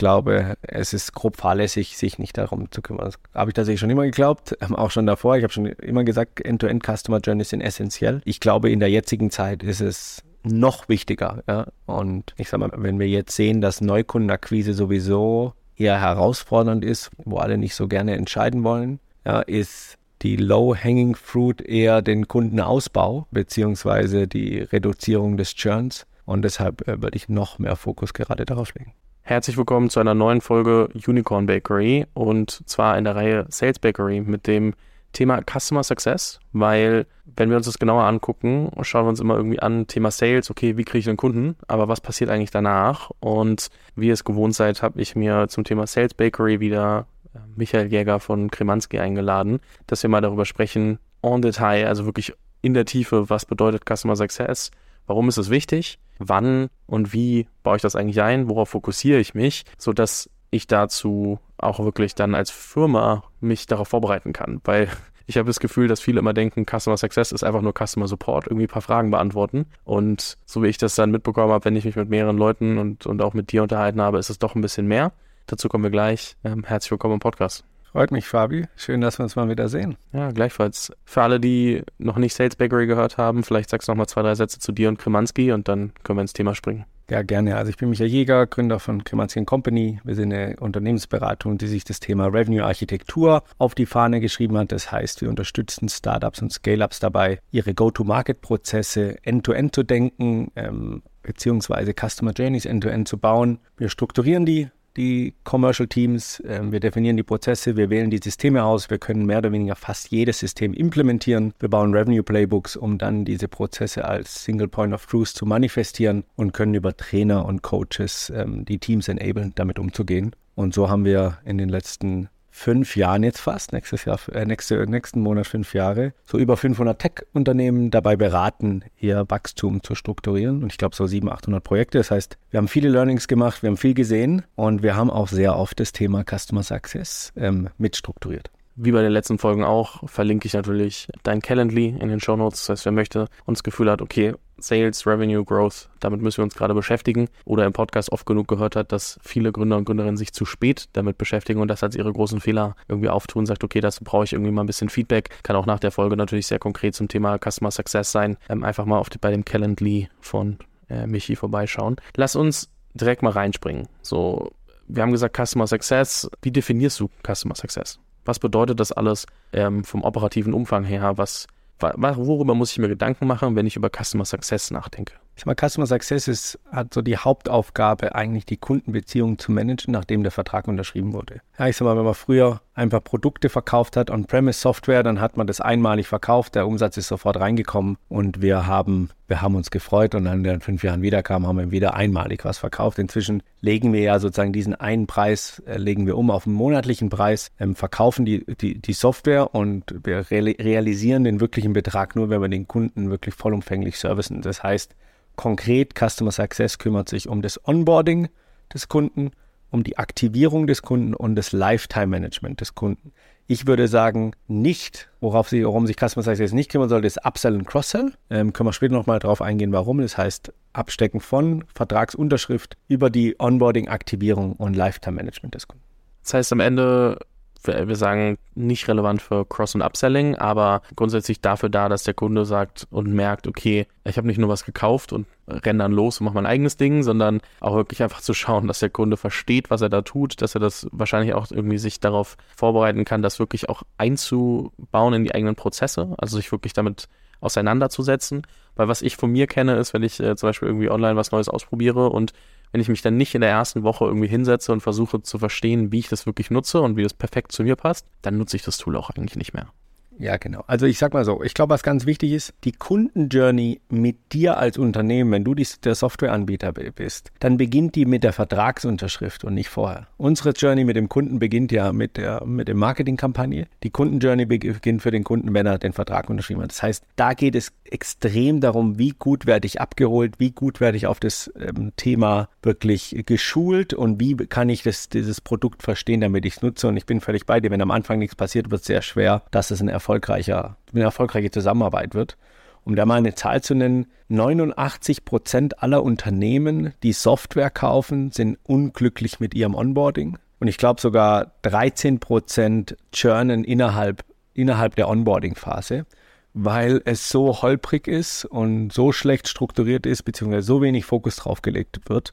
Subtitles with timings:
[0.00, 3.04] glaube, es ist grob fahrlässig, sich nicht darum zu kümmern.
[3.04, 5.36] Das habe ich tatsächlich schon immer geglaubt, ähm, auch schon davor.
[5.36, 8.22] Ich habe schon immer gesagt, End-to-End Customer Journeys sind essentiell.
[8.24, 11.44] Ich glaube, in der jetzigen Zeit ist es noch wichtiger.
[11.46, 11.66] Ja?
[11.84, 17.36] Und ich sage mal, wenn wir jetzt sehen, dass Neukundenakquise sowieso eher herausfordernd ist, wo
[17.36, 24.26] alle nicht so gerne entscheiden wollen, ja, ist die Low-Hanging Fruit eher den Kundenausbau beziehungsweise
[24.26, 26.06] die Reduzierung des Churns.
[26.24, 28.94] Und deshalb äh, würde ich noch mehr Fokus gerade darauf legen.
[29.22, 34.20] Herzlich willkommen zu einer neuen Folge Unicorn Bakery und zwar in der Reihe Sales Bakery
[34.20, 34.74] mit dem
[35.12, 39.60] Thema Customer Success, weil wenn wir uns das genauer angucken, schauen wir uns immer irgendwie
[39.60, 43.10] an, Thema Sales, okay, wie kriege ich einen Kunden, aber was passiert eigentlich danach?
[43.20, 47.38] Und wie ihr es gewohnt seid, habe ich mir zum Thema Sales Bakery wieder äh,
[47.56, 52.32] Michael Jäger von Kremanski eingeladen, dass wir mal darüber sprechen, en Detail, also wirklich
[52.62, 54.70] in der Tiefe, was bedeutet Customer Success,
[55.10, 59.34] warum ist es wichtig, wann und wie baue ich das eigentlich ein, worauf fokussiere ich
[59.34, 64.88] mich, sodass ich dazu auch wirklich dann als Firma mich darauf vorbereiten kann, weil
[65.26, 68.46] ich habe das Gefühl, dass viele immer denken, Customer Success ist einfach nur Customer Support,
[68.46, 69.66] irgendwie ein paar Fragen beantworten.
[69.84, 73.06] Und so wie ich das dann mitbekommen habe, wenn ich mich mit mehreren Leuten und,
[73.06, 75.12] und auch mit dir unterhalten habe, ist es doch ein bisschen mehr.
[75.46, 76.36] Dazu kommen wir gleich.
[76.44, 77.69] Ähm, herzlich willkommen im Podcast.
[77.92, 78.66] Freut mich, Fabi.
[78.76, 79.96] Schön, dass wir uns mal wieder sehen.
[80.12, 80.92] Ja, gleichfalls.
[81.04, 84.22] Für alle, die noch nicht Sales Bakery gehört haben, vielleicht sagst du noch mal zwei,
[84.22, 86.84] drei Sätze zu dir und Kremanski und dann können wir ins Thema springen.
[87.10, 87.56] Ja, gerne.
[87.56, 90.00] Also ich bin Michael Jäger, Gründer von Kremanski Company.
[90.04, 94.70] Wir sind eine Unternehmensberatung, die sich das Thema Revenue Architektur auf die Fahne geschrieben hat.
[94.70, 101.92] Das heißt, wir unterstützen Startups und Scale-Ups dabei, ihre Go-to-Market-Prozesse end-to-end zu denken, ähm, beziehungsweise
[101.92, 103.58] Customer Journeys end-to-end -end zu bauen.
[103.76, 108.64] Wir strukturieren die, die Commercial Teams, ähm, wir definieren die Prozesse, wir wählen die Systeme
[108.64, 111.54] aus, wir können mehr oder weniger fast jedes System implementieren.
[111.58, 116.24] Wir bauen Revenue Playbooks, um dann diese Prozesse als Single Point of Truth zu manifestieren
[116.36, 120.34] und können über Trainer und Coaches ähm, die Teams enablen, damit umzugehen.
[120.54, 122.28] Und so haben wir in den letzten
[122.60, 126.98] fünf Jahren jetzt fast, nächstes Jahr, äh, nächste, nächsten Monat fünf Jahre, so über 500
[126.98, 130.62] Tech-Unternehmen dabei beraten, ihr Wachstum zu strukturieren.
[130.62, 131.98] Und ich glaube so 700, 800 Projekte.
[131.98, 135.28] Das heißt, wir haben viele Learnings gemacht, wir haben viel gesehen und wir haben auch
[135.28, 138.50] sehr oft das Thema Customer Success ähm, mitstrukturiert
[138.82, 142.60] wie bei den letzten Folgen auch, verlinke ich natürlich dein Calendly in den Show Notes.
[142.60, 146.44] Das heißt, wer möchte und das Gefühl hat, okay, Sales, Revenue, Growth, damit müssen wir
[146.44, 150.16] uns gerade beschäftigen oder im Podcast oft genug gehört hat, dass viele Gründer und Gründerinnen
[150.16, 153.80] sich zu spät damit beschäftigen und das als ihre großen Fehler irgendwie auftun, sagt, okay,
[153.80, 155.30] dazu brauche ich irgendwie mal ein bisschen Feedback.
[155.42, 158.36] Kann auch nach der Folge natürlich sehr konkret zum Thema Customer Success sein.
[158.48, 161.96] Ähm, einfach mal auf die, bei dem Calendly von äh, Michi vorbeischauen.
[162.16, 163.88] Lass uns direkt mal reinspringen.
[164.02, 164.52] So,
[164.88, 166.30] wir haben gesagt Customer Success.
[166.42, 168.00] Wie definierst du Customer Success?
[168.24, 171.16] Was bedeutet das alles ähm, vom operativen Umfang her?
[171.16, 171.46] Was,
[171.82, 175.14] worüber muss ich mir Gedanken machen, wenn ich über Customer Success nachdenke?
[175.40, 179.90] Ich sag mal, Customer Success ist, hat so die Hauptaufgabe, eigentlich die Kundenbeziehung zu managen,
[179.90, 181.40] nachdem der Vertrag unterschrieben wurde.
[181.58, 185.38] Ja, ich sag mal, wenn man früher ein paar Produkte verkauft hat, On-Premise-Software, dann hat
[185.38, 189.70] man das einmalig verkauft, der Umsatz ist sofort reingekommen und wir haben, wir haben uns
[189.70, 192.98] gefreut und dann in fünf Jahren wiederkam, haben wir wieder einmalig was verkauft.
[192.98, 197.08] Inzwischen legen wir ja sozusagen diesen einen Preis, äh, legen wir um auf einen monatlichen
[197.08, 202.42] Preis, ähm, verkaufen die, die, die Software und wir realisieren den wirklichen Betrag nur, wenn
[202.42, 204.42] wir den Kunden wirklich vollumfänglich servicen.
[204.42, 204.94] Das heißt,
[205.36, 208.28] Konkret Customer Success kümmert sich um das Onboarding
[208.72, 209.30] des Kunden,
[209.70, 213.12] um die Aktivierung des Kunden und das Lifetime Management des Kunden.
[213.46, 217.56] Ich würde sagen, nicht, worauf sie, worum sich Customer Success nicht kümmern sollte, ist Upsell
[217.56, 218.12] und Cross-Sell.
[218.30, 219.98] Ähm, können wir später nochmal darauf eingehen, warum.
[220.00, 225.84] Das heißt, Abstecken von Vertragsunterschrift über die Onboarding, Aktivierung und Lifetime Management des Kunden.
[226.22, 227.18] Das heißt, am Ende
[227.64, 232.44] wir sagen, nicht relevant für Cross- und Upselling, aber grundsätzlich dafür da, dass der Kunde
[232.44, 236.24] sagt und merkt, okay, ich habe nicht nur was gekauft und renne dann los und
[236.24, 239.82] mache mein eigenes Ding, sondern auch wirklich einfach zu schauen, dass der Kunde versteht, was
[239.82, 243.68] er da tut, dass er das wahrscheinlich auch irgendwie sich darauf vorbereiten kann, das wirklich
[243.68, 247.08] auch einzubauen in die eigenen Prozesse, also sich wirklich damit
[247.40, 248.42] auseinanderzusetzen.
[248.76, 251.32] Weil was ich von mir kenne, ist, wenn ich äh, zum Beispiel irgendwie online was
[251.32, 252.32] Neues ausprobiere und
[252.72, 255.92] wenn ich mich dann nicht in der ersten Woche irgendwie hinsetze und versuche zu verstehen,
[255.92, 258.62] wie ich das wirklich nutze und wie das perfekt zu mir passt, dann nutze ich
[258.62, 259.72] das Tool auch eigentlich nicht mehr.
[260.20, 260.62] Ja, genau.
[260.66, 264.58] Also ich sag mal so, ich glaube, was ganz wichtig ist, die Kundenjourney mit dir
[264.58, 269.54] als Unternehmen, wenn du die, der Softwareanbieter bist, dann beginnt die mit der Vertragsunterschrift und
[269.54, 270.08] nicht vorher.
[270.18, 273.66] Unsere Journey mit dem Kunden beginnt ja mit der mit der Marketingkampagne.
[273.82, 276.70] Die Kundenjourney beginnt für den Kunden, wenn er den Vertrag unterschrieben hat.
[276.70, 280.98] Das heißt, da geht es extrem darum, wie gut werde ich abgeholt, wie gut werde
[280.98, 286.20] ich auf das ähm, Thema wirklich geschult und wie kann ich das, dieses Produkt verstehen,
[286.20, 286.88] damit ich es nutze.
[286.88, 287.70] Und ich bin völlig bei dir.
[287.70, 291.04] Wenn am Anfang nichts passiert, wird es sehr schwer, dass es ein Erfolg erfolgreicher, eine
[291.04, 292.36] erfolgreiche Zusammenarbeit wird.
[292.84, 298.58] Um da mal eine Zahl zu nennen, 89 Prozent aller Unternehmen, die Software kaufen, sind
[298.64, 300.38] unglücklich mit ihrem Onboarding.
[300.58, 304.24] Und ich glaube sogar 13 Prozent churnen innerhalb,
[304.54, 306.06] innerhalb der Onboarding-Phase,
[306.54, 311.62] weil es so holprig ist und so schlecht strukturiert ist, beziehungsweise so wenig Fokus drauf
[311.62, 312.32] gelegt wird.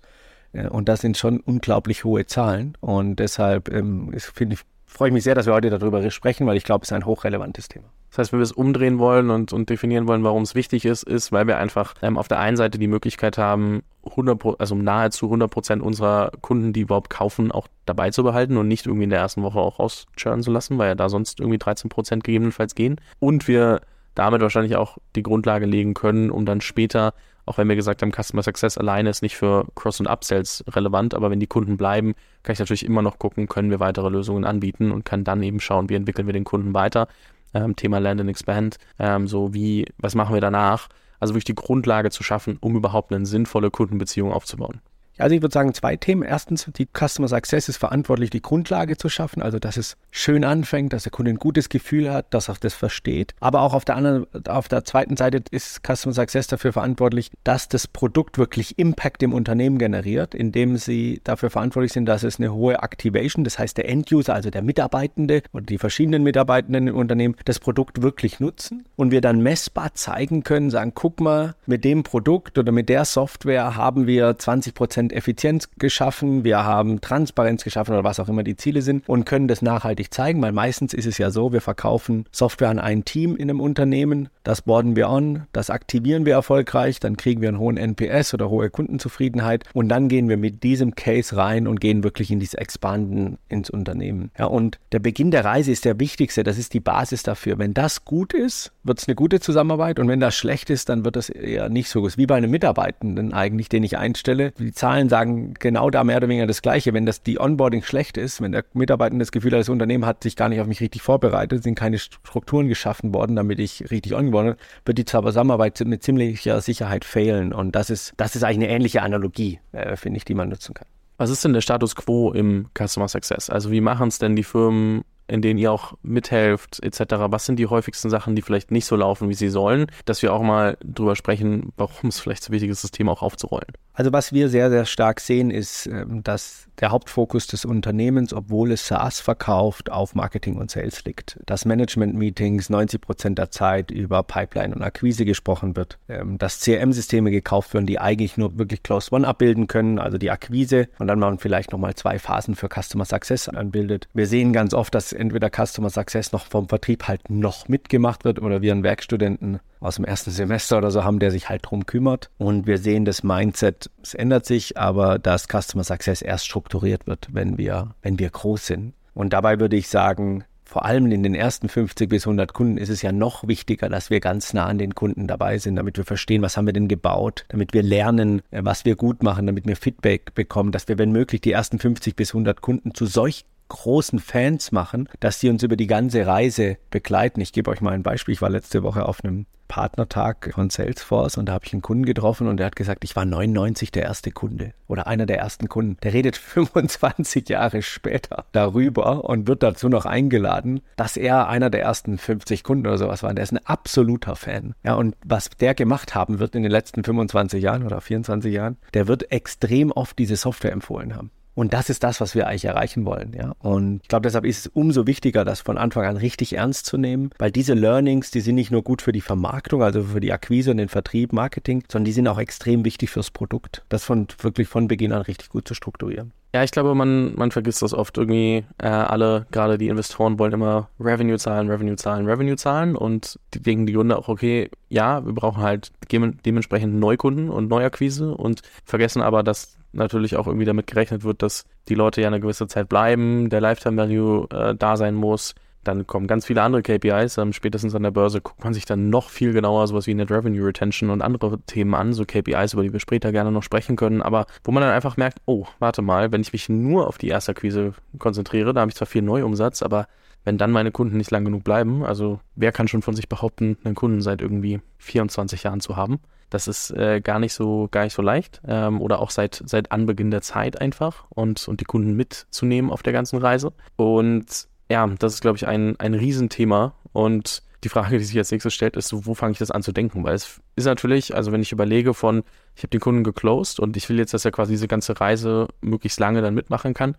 [0.54, 2.78] Und das sind schon unglaublich hohe Zahlen.
[2.80, 6.58] Und deshalb ähm, finde ich, freue ich mich sehr, dass wir heute darüber sprechen, weil
[6.58, 7.90] ich glaube, es ist ein hochrelevantes Thema.
[8.10, 11.04] Das heißt, wenn wir es umdrehen wollen und, und definieren wollen, warum es wichtig ist,
[11.04, 15.26] ist, weil wir einfach ähm, auf der einen Seite die Möglichkeit haben, 100, also nahezu
[15.26, 19.10] 100 Prozent unserer Kunden, die überhaupt kaufen, auch dabei zu behalten und nicht irgendwie in
[19.10, 22.74] der ersten Woche auch rauschurnen zu lassen, weil ja da sonst irgendwie 13 Prozent gegebenenfalls
[22.74, 23.00] gehen.
[23.20, 23.82] Und wir
[24.18, 27.14] damit wahrscheinlich auch die Grundlage legen können, um dann später
[27.48, 31.14] auch wenn wir gesagt haben, Customer Success alleine ist nicht für Cross- und Upsells relevant,
[31.14, 34.44] aber wenn die Kunden bleiben, kann ich natürlich immer noch gucken, können wir weitere Lösungen
[34.44, 37.08] anbieten und kann dann eben schauen, wie entwickeln wir den Kunden weiter.
[37.54, 40.90] Ähm, Thema Land and Expand, ähm, so wie, was machen wir danach?
[41.22, 44.82] Also wirklich die Grundlage zu schaffen, um überhaupt eine sinnvolle Kundenbeziehung aufzubauen.
[45.18, 46.24] Also ich würde sagen, zwei Themen.
[46.24, 50.94] Erstens, die Customer Success ist verantwortlich, die Grundlage zu schaffen, also dass es schön anfängt,
[50.94, 53.34] dass der Kunde ein gutes Gefühl hat, dass er das versteht.
[53.40, 57.70] Aber auch auf der anderen, auf der zweiten Seite ist Customer Success dafür verantwortlich, dass
[57.70, 62.54] das Produkt wirklich Impact im Unternehmen generiert, indem sie dafür verantwortlich sind, dass es eine
[62.54, 67.36] hohe Activation, das heißt der End-User, also der Mitarbeitende oder die verschiedenen Mitarbeitenden im Unternehmen,
[67.46, 72.04] das Produkt wirklich nutzen und wir dann messbar zeigen können, sagen, guck mal, mit dem
[72.04, 77.64] Produkt oder mit der Software haben wir 20 Prozent Prozent Effizienz geschaffen, wir haben Transparenz
[77.64, 80.94] geschaffen oder was auch immer die Ziele sind und können das nachhaltig zeigen, weil meistens
[80.94, 84.96] ist es ja so, wir verkaufen Software an ein Team in einem Unternehmen, das boarden
[84.96, 89.64] wir on, das aktivieren wir erfolgreich, dann kriegen wir einen hohen NPS oder hohe Kundenzufriedenheit
[89.74, 93.70] und dann gehen wir mit diesem Case rein und gehen wirklich in dieses Expanden ins
[93.70, 94.32] Unternehmen.
[94.38, 97.58] Ja, und der Beginn der Reise ist der wichtigste, das ist die Basis dafür.
[97.60, 101.06] Wenn das gut ist, wird es eine gute Zusammenarbeit und wenn das schlecht ist, dann
[101.06, 102.18] wird das eher nicht so gut.
[102.18, 104.52] Wie bei einem Mitarbeitenden eigentlich, den ich einstelle.
[104.58, 106.94] Die Zahlen Zahlen sagen genau da mehr oder weniger das Gleiche.
[106.94, 110.24] Wenn das die Onboarding schlecht ist, wenn der Mitarbeiter das Gefühl hat, das Unternehmen hat
[110.24, 114.16] sich gar nicht auf mich richtig vorbereitet, sind keine Strukturen geschaffen worden, damit ich richtig
[114.16, 117.54] ongeboardet, wird die Zusammenarbeit mit ziemlicher Sicherheit fehlen.
[117.54, 120.74] Und das ist, das ist eigentlich eine ähnliche Analogie, äh, finde ich, die man nutzen
[120.74, 120.88] kann.
[121.18, 123.50] Was ist denn der Status quo im Customer Success?
[123.50, 127.16] Also wie machen es denn die Firmen in denen ihr auch mithelft, etc.
[127.30, 130.34] Was sind die häufigsten Sachen, die vielleicht nicht so laufen, wie sie sollen, dass wir
[130.34, 133.74] auch mal drüber sprechen, warum es vielleicht so wichtig ist, das Thema auch aufzurollen?
[133.94, 138.72] Also was wir sehr, sehr stark sehen, ist, ähm, dass der Hauptfokus des Unternehmens, obwohl
[138.72, 141.40] es SaaS verkauft, auf Marketing und Sales liegt.
[141.48, 145.98] Dass Management-Meetings 90 Prozent der Zeit über Pipeline und Akquise gesprochen wird.
[146.08, 150.30] Ähm, dass CRM-Systeme gekauft werden, die eigentlich nur wirklich Close One abbilden können, also die
[150.30, 154.08] Akquise und dann man vielleicht nochmal zwei Phasen für Customer Success anbildet.
[154.14, 158.42] Wir sehen ganz oft, dass entweder Customer Success noch vom Vertrieb halt noch mitgemacht wird
[158.42, 161.86] oder wir einen Werkstudenten aus dem ersten Semester oder so haben, der sich halt drum
[161.86, 162.30] kümmert.
[162.38, 167.28] Und wir sehen, das Mindset, es ändert sich, aber dass Customer Success erst strukturiert wird,
[167.32, 168.94] wenn wir, wenn wir groß sind.
[169.14, 172.90] Und dabei würde ich sagen, vor allem in den ersten 50 bis 100 Kunden ist
[172.90, 176.04] es ja noch wichtiger, dass wir ganz nah an den Kunden dabei sind, damit wir
[176.04, 179.66] verstehen, was haben wir denn gebaut, damit wir lernen, äh, was wir gut machen, damit
[179.66, 183.46] wir Feedback bekommen, dass wir, wenn möglich, die ersten 50 bis 100 Kunden zu solch
[183.68, 187.42] großen Fans machen, dass sie uns über die ganze Reise begleiten.
[187.42, 188.34] Ich gebe euch mal ein Beispiel.
[188.34, 192.06] Ich war letzte Woche auf einem Partnertag von Salesforce und da habe ich einen Kunden
[192.06, 195.68] getroffen und der hat gesagt, ich war 99 der erste Kunde oder einer der ersten
[195.68, 195.98] Kunden.
[196.04, 201.82] Der redet 25 Jahre später darüber und wird dazu noch eingeladen, dass er einer der
[201.82, 203.34] ersten 50 Kunden oder sowas war.
[203.34, 204.74] Der ist ein absoluter Fan.
[204.84, 208.78] Ja, und was der gemacht haben wird in den letzten 25 Jahren oder 24 Jahren,
[208.94, 211.32] der wird extrem oft diese Software empfohlen haben.
[211.58, 213.34] Und das ist das, was wir eigentlich erreichen wollen.
[213.34, 213.56] Ja?
[213.58, 216.98] Und ich glaube, deshalb ist es umso wichtiger, das von Anfang an richtig ernst zu
[216.98, 220.32] nehmen, weil diese Learnings, die sind nicht nur gut für die Vermarktung, also für die
[220.32, 223.84] Akquise und den Vertrieb, Marketing, sondern die sind auch extrem wichtig fürs Produkt.
[223.90, 226.32] Das von wirklich von Beginn an richtig gut zu strukturieren.
[226.54, 228.64] Ja, ich glaube, man, man vergisst das oft irgendwie.
[228.78, 233.62] Äh, alle, gerade die Investoren, wollen immer Revenue zahlen, Revenue zahlen, Revenue zahlen und die
[233.62, 239.22] denken die Gründe auch, okay, ja, wir brauchen halt dementsprechend Neukunden und Neuakquise und vergessen
[239.22, 242.90] aber, dass natürlich auch irgendwie damit gerechnet wird, dass die Leute ja eine gewisse Zeit
[242.90, 245.56] bleiben, der Lifetime Value äh, da sein muss.
[245.84, 247.38] Dann kommen ganz viele andere KPIs.
[247.38, 250.30] Ähm, spätestens an der Börse guckt man sich dann noch viel genauer sowas wie Net
[250.30, 253.96] Revenue Retention und andere Themen an, so KPIs, über die wir später gerne noch sprechen
[253.96, 254.22] können.
[254.22, 257.30] Aber wo man dann einfach merkt, oh, warte mal, wenn ich mich nur auf die
[257.30, 260.08] Ersterquise konzentriere, da habe ich zwar viel Neuumsatz, aber
[260.44, 263.78] wenn dann meine Kunden nicht lang genug bleiben, also wer kann schon von sich behaupten,
[263.84, 266.20] einen Kunden seit irgendwie 24 Jahren zu haben?
[266.50, 269.92] Das ist äh, gar nicht so gar nicht so leicht ähm, oder auch seit seit
[269.92, 274.46] Anbeginn der Zeit einfach und und die Kunden mitzunehmen auf der ganzen Reise und
[274.90, 278.74] ja, das ist glaube ich ein ein Riesenthema und die Frage, die sich als nächstes
[278.74, 280.24] stellt, ist, wo fange ich das an zu denken?
[280.24, 282.44] Weil es ist natürlich, also wenn ich überlege von,
[282.76, 285.68] ich habe den Kunden geclosed und ich will jetzt, dass er quasi diese ganze Reise
[285.82, 287.16] möglichst lange dann mitmachen kann,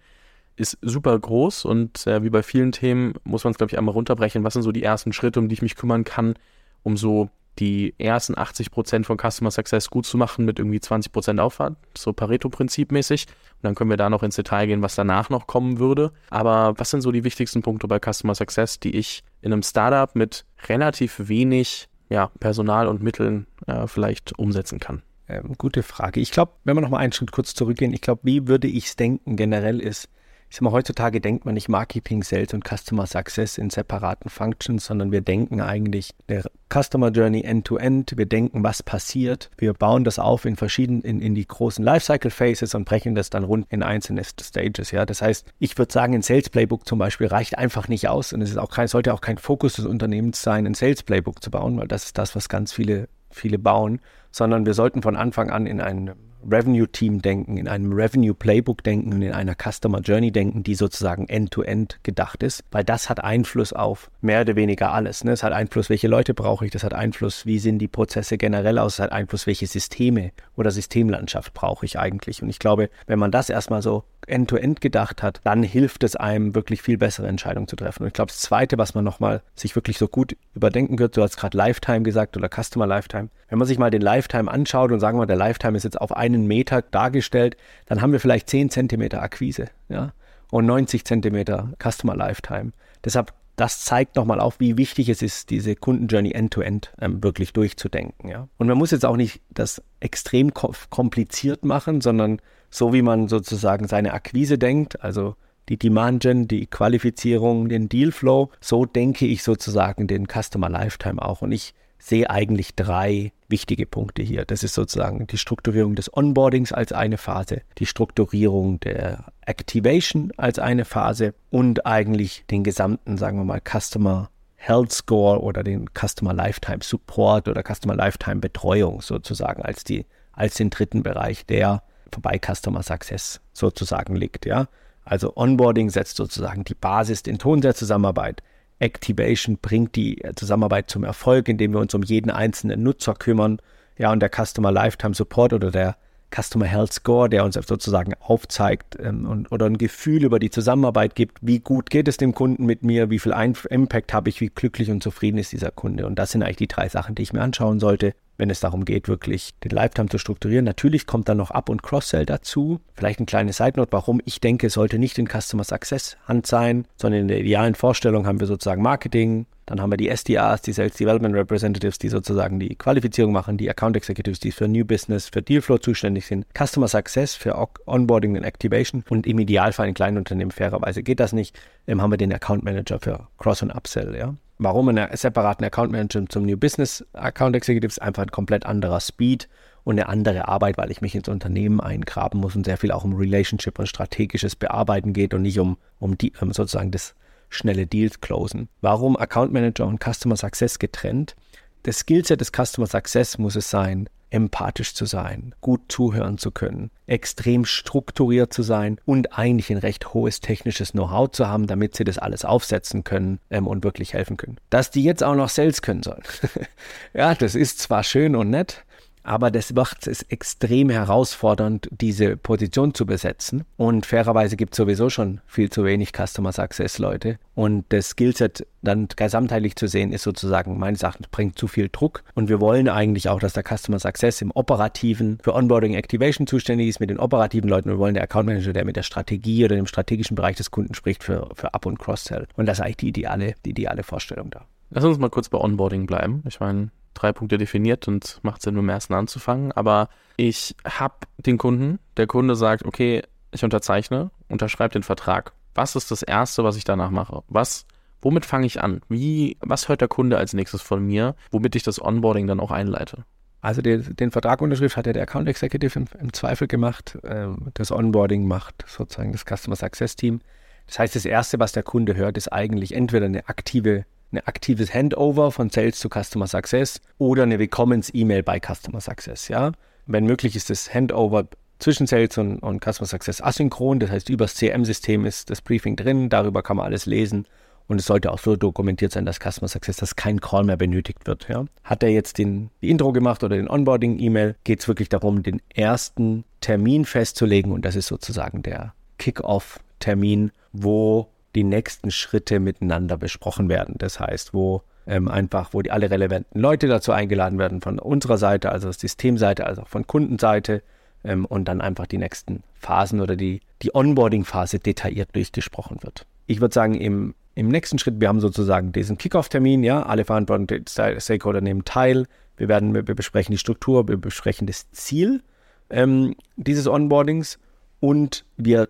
[0.57, 3.93] ist super groß und äh, wie bei vielen Themen muss man es, glaube ich, einmal
[3.93, 4.43] runterbrechen.
[4.43, 6.35] Was sind so die ersten Schritte, um die ich mich kümmern kann,
[6.83, 11.13] um so die ersten 80 Prozent von Customer Success gut zu machen mit irgendwie 20
[11.13, 13.27] Prozent Aufwand, so Pareto-Prinzip mäßig.
[13.27, 16.13] Und dann können wir da noch ins Detail gehen, was danach noch kommen würde.
[16.31, 20.15] Aber was sind so die wichtigsten Punkte bei Customer Success, die ich in einem Startup
[20.15, 25.03] mit relativ wenig ja, Personal und Mitteln äh, vielleicht umsetzen kann?
[25.29, 26.21] Ähm, gute Frage.
[26.21, 28.87] Ich glaube, wenn wir noch mal einen Schritt kurz zurückgehen, ich glaube, wie würde ich
[28.87, 30.09] es denken generell ist,
[30.51, 34.87] ich sag mal, heutzutage denkt man nicht Marketing, Sales und Customer Success in separaten Functions,
[34.87, 38.13] sondern wir denken eigentlich der Customer Journey end-to-end.
[38.13, 38.19] -End.
[38.19, 39.51] Wir denken, was passiert.
[39.59, 43.29] Wir bauen das auf in verschiedenen, in, in die großen Lifecycle Phases und brechen das
[43.29, 44.91] dann rund in einzelne Stages.
[44.91, 48.33] Ja, das heißt, ich würde sagen, ein Sales Playbook zum Beispiel reicht einfach nicht aus
[48.33, 51.43] und es ist auch kein, sollte auch kein Fokus des Unternehmens sein, ein Sales Playbook
[51.43, 54.01] zu bauen, weil das ist das, was ganz viele, viele bauen,
[54.31, 56.15] sondern wir sollten von Anfang an in einem
[56.49, 61.95] Revenue-Team denken, in einem Revenue-Playbook denken und in einer Customer Journey denken, die sozusagen end-to-end
[61.95, 65.25] -end gedacht ist, weil das hat Einfluss auf mehr oder weniger alles.
[65.25, 65.33] Ne?
[65.33, 68.79] Es hat Einfluss, welche Leute brauche ich, das hat Einfluss, wie sehen die Prozesse generell
[68.79, 72.43] aus, es hat Einfluss, welche Systeme oder Systemlandschaft brauche ich eigentlich.
[72.43, 76.17] Und ich glaube, wenn man das erstmal so end-to-end -end gedacht hat, dann hilft es
[76.17, 78.03] einem wirklich viel bessere Entscheidungen zu treffen.
[78.03, 81.23] Und ich glaube, das Zweite, was man nochmal sich wirklich so gut überdenken wird, du
[81.23, 85.01] hast gerade Lifetime gesagt oder Customer Lifetime, wenn man sich mal den Lifetime anschaut und
[85.01, 87.57] sagen wir, der Lifetime ist jetzt auf einen Meter dargestellt,
[87.87, 90.13] dann haben wir vielleicht 10 Zentimeter Akquise ja,
[90.51, 92.73] und 90 Zentimeter Customer Lifetime.
[93.05, 98.29] Deshalb, das zeigt nochmal auf, wie wichtig es ist, diese Kundenjourney end-to-end ähm, wirklich durchzudenken.
[98.29, 98.49] Ja.
[98.57, 103.89] Und man muss jetzt auch nicht das extrem kompliziert machen, sondern so wie man sozusagen
[103.89, 105.35] seine Akquise denkt, also
[105.69, 111.43] die Demand Gen, die Qualifizierung, den Dealflow, so denke ich sozusagen den Customer Lifetime auch.
[111.43, 114.45] Und ich sehe eigentlich drei wichtige Punkte hier.
[114.45, 120.59] Das ist sozusagen die Strukturierung des Onboardings als eine Phase, die Strukturierung der Activation als
[120.59, 126.35] eine Phase und eigentlich den gesamten, sagen wir mal, Customer Health Score oder den Customer
[126.35, 132.39] Lifetime Support oder Customer Lifetime Betreuung sozusagen als die als den dritten Bereich, der vorbei
[132.39, 134.69] Customer Success sozusagen liegt, ja.
[135.05, 138.43] Also Onboarding setzt sozusagen die Basis, den Ton der Zusammenarbeit.
[138.79, 143.59] Activation bringt die Zusammenarbeit zum Erfolg, indem wir uns um jeden einzelnen Nutzer kümmern.
[143.97, 145.97] Ja, und der Customer Lifetime Support oder der
[146.35, 151.15] Customer Health Score, der uns sozusagen aufzeigt ähm, und, oder ein Gefühl über die Zusammenarbeit
[151.15, 154.41] gibt, wie gut geht es dem Kunden mit mir, wie viel Einf Impact habe ich,
[154.41, 156.07] wie glücklich und zufrieden ist dieser Kunde.
[156.07, 158.85] Und das sind eigentlich die drei Sachen, die ich mir anschauen sollte wenn es darum
[158.85, 160.65] geht, wirklich den Lifetime zu strukturieren.
[160.65, 162.81] Natürlich kommt dann noch Up- und Cross-Sell dazu.
[162.95, 166.87] Vielleicht eine kleine Side-Note, warum ich denke, es sollte nicht in Customer Success Hand sein,
[166.97, 170.73] sondern in der idealen Vorstellung haben wir sozusagen Marketing, dann haben wir die SDRs, die
[170.73, 175.29] Sales Development Representatives, die sozusagen die Qualifizierung machen, die Account Executives, die für New Business,
[175.29, 177.55] für Dealflow zuständig sind, Customer Success für
[177.87, 180.51] Onboarding und Activation und im Idealfall in kleinen Unternehmen.
[180.51, 184.35] Fairerweise geht das nicht, ähm, haben wir den Account Manager für Cross- und Upsell, ja.
[184.61, 187.89] Warum einen separaten Account Manager zum New Business Account Executive?
[187.89, 189.49] Ist einfach ein komplett anderer Speed
[189.85, 193.05] und eine andere Arbeit, weil ich mich ins Unternehmen eingraben muss und sehr viel auch
[193.05, 197.15] um Relationship und strategisches Bearbeiten geht und nicht um, um, die, um sozusagen das
[197.49, 198.69] schnelle Deals closen.
[198.81, 201.37] Warum Account Manager und Customer Success getrennt?
[201.85, 206.91] Das Skillset des Customer Success muss es sein, empathisch zu sein, gut zuhören zu können,
[207.07, 212.05] extrem strukturiert zu sein und eigentlich ein recht hohes technisches Know-how zu haben, damit sie
[212.05, 214.59] das alles aufsetzen können ähm, und wirklich helfen können.
[214.71, 216.23] Dass die jetzt auch noch Sales können sollen.
[217.15, 218.85] ja, das ist zwar schön und nett,
[219.29, 223.65] aber das macht es extrem herausfordernd, diese Position zu besetzen.
[223.77, 227.39] Und fairerweise gibt es sowieso schon viel zu wenig Customer Success Leute.
[227.55, 232.25] Und das Skillset dann gesamtheitlich zu sehen, ist sozusagen meines Erachtens bringt zu viel Druck.
[232.35, 236.89] Und wir wollen eigentlich auch, dass der Customer Success im operativen für Onboarding Activation zuständig
[236.89, 237.91] ist mit den operativen Leuten.
[237.91, 240.95] Wir wollen der Account Manager, der mit der Strategie oder dem strategischen Bereich des Kunden
[240.95, 242.47] spricht, für, für Up- und Cross-Sell.
[242.57, 244.65] Und das ist eigentlich die ideale, die ideale Vorstellung da.
[244.91, 246.43] Lass uns mal kurz bei Onboarding bleiben.
[246.49, 249.73] Ich meine, drei Punkte definiert und macht Sinn, mit dem ersten anzufangen.
[249.73, 255.53] Aber ich habe den Kunden, der Kunde sagt, okay, ich unterzeichne, unterschreibe den Vertrag.
[255.75, 257.43] Was ist das Erste, was ich danach mache?
[257.49, 257.87] Was,
[258.21, 259.01] womit fange ich an?
[259.09, 262.71] Wie, was hört der Kunde als nächstes von mir, womit ich das Onboarding dann auch
[262.71, 263.25] einleite?
[263.61, 267.19] Also den, den Vertrag unterschrift hat ja der Account Executive im, im Zweifel gemacht.
[267.25, 270.41] Ähm, das Onboarding macht sozusagen das Customer Success Team.
[270.87, 274.93] Das heißt, das Erste, was der Kunde hört, ist eigentlich entweder eine aktive ein aktives
[274.93, 279.49] Handover von Sales zu Customer Success oder eine Willkommens-E-Mail bei Customer Success.
[279.49, 279.73] Ja?
[280.07, 284.45] Wenn möglich ist das Handover zwischen Sales und, und Customer Success asynchron, das heißt, über
[284.45, 287.47] das CM-System ist das Briefing drin, darüber kann man alles lesen
[287.87, 291.27] Und es sollte auch so dokumentiert sein, dass Customer Success, dass kein Call mehr benötigt
[291.27, 291.49] wird.
[291.49, 291.65] Ja.
[291.85, 295.63] Hat er jetzt den, die Intro gemacht oder den Onboarding-E-Mail, geht es wirklich darum, den
[295.75, 297.73] ersten Termin festzulegen.
[297.73, 301.29] Und das ist sozusagen der Kick-Off-Termin, wo
[301.59, 303.97] die nächsten Schritte miteinander besprochen werden.
[303.99, 308.39] Das heißt, wo ähm, einfach, wo die alle relevanten Leute dazu eingeladen werden von unserer
[308.39, 310.85] Seite, also Systemseite, also auch von Kundenseite
[311.25, 316.27] ähm, und dann einfach die nächsten Phasen oder die, die Onboarding-Phase detailliert durchgesprochen wird.
[316.47, 320.85] Ich würde sagen, im im nächsten Schritt, wir haben sozusagen diesen Kickoff-Termin, ja, alle verantwortlichen
[320.87, 322.27] Stakeholder nehmen teil.
[322.57, 325.43] Wir werden, wir besprechen die Struktur, wir besprechen das Ziel
[325.91, 327.59] ähm, dieses Onboardings
[327.99, 328.89] und wir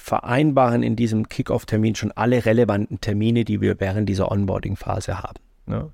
[0.00, 5.40] vereinbaren in diesem Kickoff-Termin schon alle relevanten Termine, die wir während dieser Onboarding-Phase haben.
[5.66, 5.90] Ne?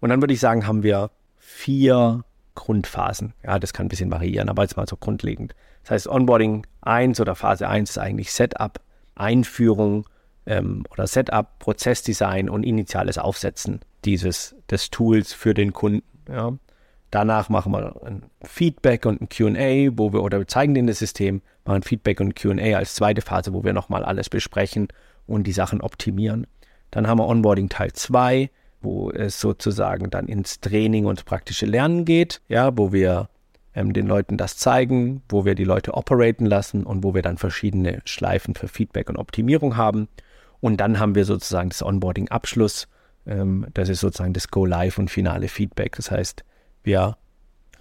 [0.00, 2.24] Und dann würde ich sagen, haben wir vier
[2.54, 3.34] Grundphasen.
[3.44, 5.54] Ja, das kann ein bisschen variieren, aber jetzt mal so grundlegend.
[5.82, 8.80] Das heißt, Onboarding 1 oder Phase 1 ist eigentlich Setup,
[9.14, 10.06] Einführung,
[10.46, 16.02] ähm, oder Setup, Prozessdesign und initiales Aufsetzen dieses des Tools für den Kunden.
[16.28, 16.52] Ja.
[17.10, 21.00] Danach machen wir ein Feedback und ein QA, wo wir oder wir zeigen denen das
[21.00, 24.88] System, machen Feedback und QA als zweite Phase, wo wir nochmal alles besprechen
[25.26, 26.46] und die Sachen optimieren.
[26.90, 28.50] Dann haben wir Onboarding Teil 2,
[28.82, 33.28] wo es sozusagen dann ins Training und praktische Lernen geht, ja, wo wir
[33.74, 37.38] ähm, den Leuten das zeigen, wo wir die Leute operaten lassen und wo wir dann
[37.38, 40.08] verschiedene Schleifen für Feedback und Optimierung haben.
[40.60, 42.88] Und dann haben wir sozusagen das Onboarding-Abschluss.
[43.26, 45.96] Ähm, das ist sozusagen das Go-Live und finale Feedback.
[45.96, 46.44] Das heißt,
[46.82, 47.16] wir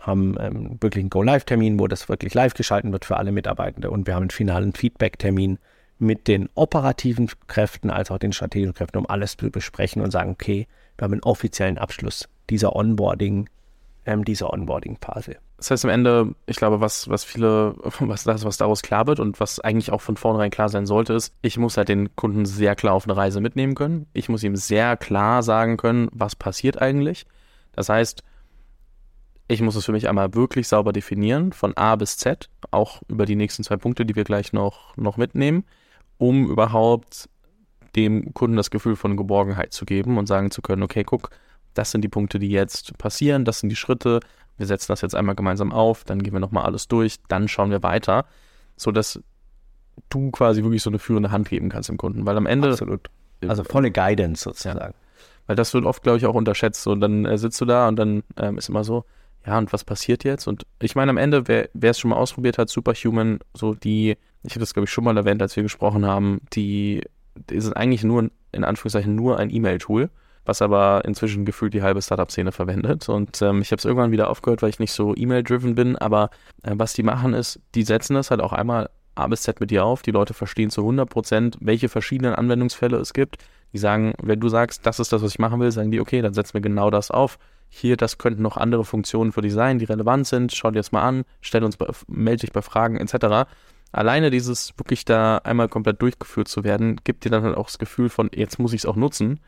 [0.09, 3.89] haben ähm, wirklich einen Go-Live-Termin, wo das wirklich live geschalten wird für alle Mitarbeitende.
[3.89, 5.59] Und wir haben einen finalen Feedback-Termin
[5.99, 10.31] mit den operativen Kräften als auch den strategischen Kräften, um alles zu besprechen und sagen,
[10.31, 13.49] okay, wir haben einen offiziellen Abschluss dieser Onboarding,
[14.05, 15.37] ähm, dieser Onboarding-Phase.
[15.57, 19.19] Das heißt am Ende, ich glaube, was, was viele, was das, was daraus klar wird
[19.19, 22.45] und was eigentlich auch von vornherein klar sein sollte, ist, ich muss halt den Kunden
[22.45, 24.07] sehr klar auf eine Reise mitnehmen können.
[24.13, 27.25] Ich muss ihm sehr klar sagen können, was passiert eigentlich.
[27.73, 28.23] Das heißt,
[29.49, 33.25] ich muss es für mich einmal wirklich sauber definieren, von A bis Z, auch über
[33.25, 35.65] die nächsten zwei Punkte, die wir gleich noch, noch mitnehmen,
[36.19, 37.27] um überhaupt
[37.95, 41.31] dem Kunden das Gefühl von Geborgenheit zu geben und sagen zu können, okay, guck,
[41.73, 44.19] das sind die Punkte, die jetzt passieren, das sind die Schritte,
[44.57, 47.71] wir setzen das jetzt einmal gemeinsam auf, dann gehen wir nochmal alles durch, dann schauen
[47.71, 48.25] wir weiter,
[48.75, 49.19] sodass
[50.09, 52.69] du quasi wirklich so eine führende Hand geben kannst dem Kunden, weil am Ende...
[52.69, 53.09] Absolut.
[53.47, 54.79] Also volle Guidance sozusagen.
[54.79, 54.93] Ja.
[55.47, 56.85] Weil das wird oft, glaube ich, auch unterschätzt.
[56.87, 59.05] Und dann äh, sitzt du da und dann ähm, ist immer so,
[59.49, 60.47] ja, und was passiert jetzt?
[60.47, 64.51] Und ich meine, am Ende, wer es schon mal ausprobiert hat, Superhuman, so die, ich
[64.51, 67.01] habe das, glaube ich, schon mal erwähnt, als wir gesprochen haben, die,
[67.49, 70.11] die sind eigentlich nur, in Anführungszeichen, nur ein E-Mail-Tool
[70.45, 73.07] was aber inzwischen gefühlt die halbe Startup-Szene verwendet.
[73.07, 75.95] Und ähm, ich habe es irgendwann wieder aufgehört, weil ich nicht so E-Mail-driven bin.
[75.95, 76.31] Aber
[76.63, 79.69] äh, was die machen ist, die setzen das halt auch einmal A bis Z mit
[79.69, 80.01] dir auf.
[80.01, 83.37] Die Leute verstehen zu 100 Prozent, welche verschiedenen Anwendungsfälle es gibt.
[83.73, 86.21] Die sagen, wenn du sagst, das ist das, was ich machen will, sagen die, okay,
[86.21, 87.37] dann setzen wir genau das auf.
[87.69, 90.53] Hier, das könnten noch andere Funktionen für dich sein, die relevant sind.
[90.55, 91.77] Schau dir das mal an, stell uns,
[92.07, 93.49] melde dich bei Fragen etc.
[93.91, 97.77] Alleine dieses wirklich da einmal komplett durchgeführt zu werden, gibt dir dann halt auch das
[97.77, 99.39] Gefühl von, jetzt muss ich es auch nutzen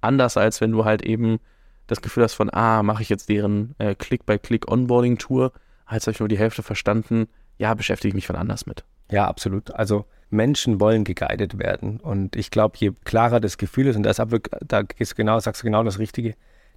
[0.00, 1.40] Anders als wenn du halt eben
[1.86, 5.52] das Gefühl hast von, ah, mache ich jetzt deren äh, Click-by-Click-Onboarding-Tour,
[5.86, 8.84] als habe ich nur die Hälfte verstanden, ja, beschäftige ich mich von anders mit.
[9.10, 9.72] Ja, absolut.
[9.72, 12.00] Also Menschen wollen geguided werden.
[12.00, 15.66] Und ich glaube, je klarer das Gefühl ist, und deshalb, da du genau, sagst du
[15.66, 16.34] genau das Richtige,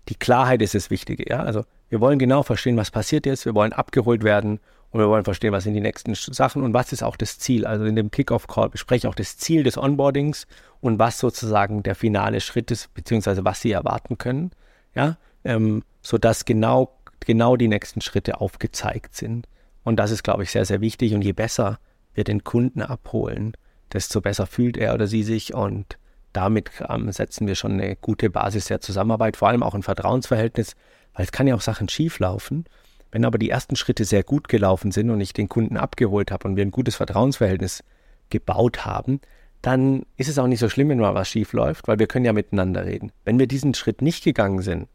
[0.09, 1.29] die Klarheit ist das Wichtige.
[1.29, 1.43] Ja?
[1.43, 4.59] Also wir wollen genau verstehen, was passiert jetzt, wir wollen abgeholt werden
[4.91, 7.65] und wir wollen verstehen, was sind die nächsten Sachen und was ist auch das Ziel.
[7.65, 10.47] Also in dem Kickoff-Call bespreche ich auch das Ziel des Onboardings
[10.81, 14.51] und was sozusagen der finale Schritt ist, beziehungsweise was Sie erwarten können,
[14.95, 19.47] ja, ähm, sodass genau, genau die nächsten Schritte aufgezeigt sind.
[19.83, 21.13] Und das ist, glaube ich, sehr, sehr wichtig.
[21.13, 21.79] Und je besser
[22.13, 23.53] wir den Kunden abholen,
[23.91, 25.97] desto besser fühlt er oder sie sich und
[26.31, 30.75] damit ähm, setzen wir schon eine gute Basis der Zusammenarbeit, vor allem auch ein Vertrauensverhältnis,
[31.13, 32.65] weil es kann ja auch Sachen schieflaufen.
[33.11, 36.47] Wenn aber die ersten Schritte sehr gut gelaufen sind und ich den Kunden abgeholt habe
[36.47, 37.83] und wir ein gutes Vertrauensverhältnis
[38.31, 39.21] gebaut haben,
[39.61, 42.25] dann ist es auch nicht so schlimm, wenn mal was schief läuft, weil wir können
[42.25, 43.11] ja miteinander reden.
[43.23, 44.87] Wenn wir diesen Schritt nicht gegangen sind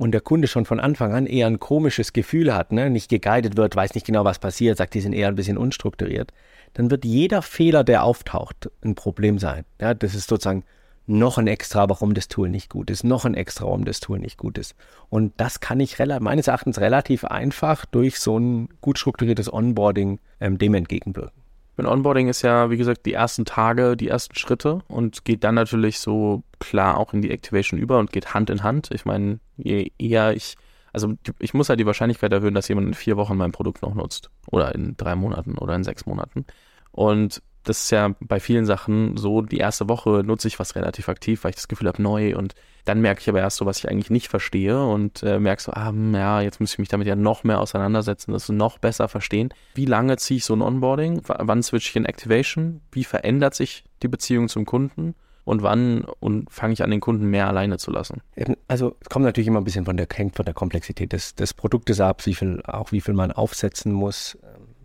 [0.00, 3.58] und der Kunde schon von Anfang an eher ein komisches Gefühl hat, ne, nicht geguided
[3.58, 6.32] wird, weiß nicht genau, was passiert, sagt, die sind eher ein bisschen unstrukturiert,
[6.72, 9.66] dann wird jeder Fehler, der auftaucht, ein Problem sein.
[9.78, 10.64] Ja, das ist sozusagen
[11.06, 14.18] noch ein extra, warum das Tool nicht gut ist, noch ein extra, warum das Tool
[14.18, 14.74] nicht gut ist.
[15.10, 20.56] Und das kann ich meines Erachtens relativ einfach durch so ein gut strukturiertes Onboarding ähm,
[20.56, 21.39] dem entgegenwirken.
[21.80, 25.54] Ein Onboarding ist ja, wie gesagt, die ersten Tage, die ersten Schritte und geht dann
[25.54, 28.90] natürlich so klar auch in die Activation über und geht Hand in Hand.
[28.92, 30.56] Ich meine, je eher ich,
[30.92, 33.94] also ich muss halt die Wahrscheinlichkeit erhöhen, dass jemand in vier Wochen mein Produkt noch
[33.94, 36.44] nutzt oder in drei Monaten oder in sechs Monaten.
[36.92, 41.08] Und das ist ja bei vielen Sachen so, die erste Woche nutze ich was relativ
[41.08, 43.78] aktiv, weil ich das Gefühl habe, neu und dann merke ich aber erst so, was
[43.78, 46.88] ich eigentlich nicht verstehe und äh, merke so, ah, hm, ja, jetzt muss ich mich
[46.88, 49.52] damit ja noch mehr auseinandersetzen, das noch besser verstehen.
[49.74, 51.28] Wie lange ziehe ich so ein Onboarding?
[51.28, 52.80] W wann switche ich in Activation?
[52.92, 55.14] Wie verändert sich die Beziehung zum Kunden?
[55.44, 58.20] Und wann und fange ich an, den Kunden mehr alleine zu lassen?
[58.68, 61.54] Also es kommt natürlich immer ein bisschen von der, hängt von der Komplexität des, des
[61.54, 64.38] Produktes ab, wie viel, auch wie viel man aufsetzen muss.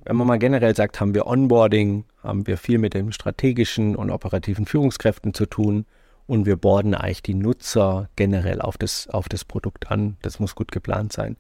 [0.06, 4.12] Wenn man mal generell sagt, haben wir Onboarding, haben wir viel mit den strategischen und
[4.12, 5.86] operativen Führungskräften zu tun
[6.28, 10.18] und wir borden eigentlich die Nutzer generell auf das, auf das Produkt an.
[10.22, 11.38] Das muss gut geplant sein.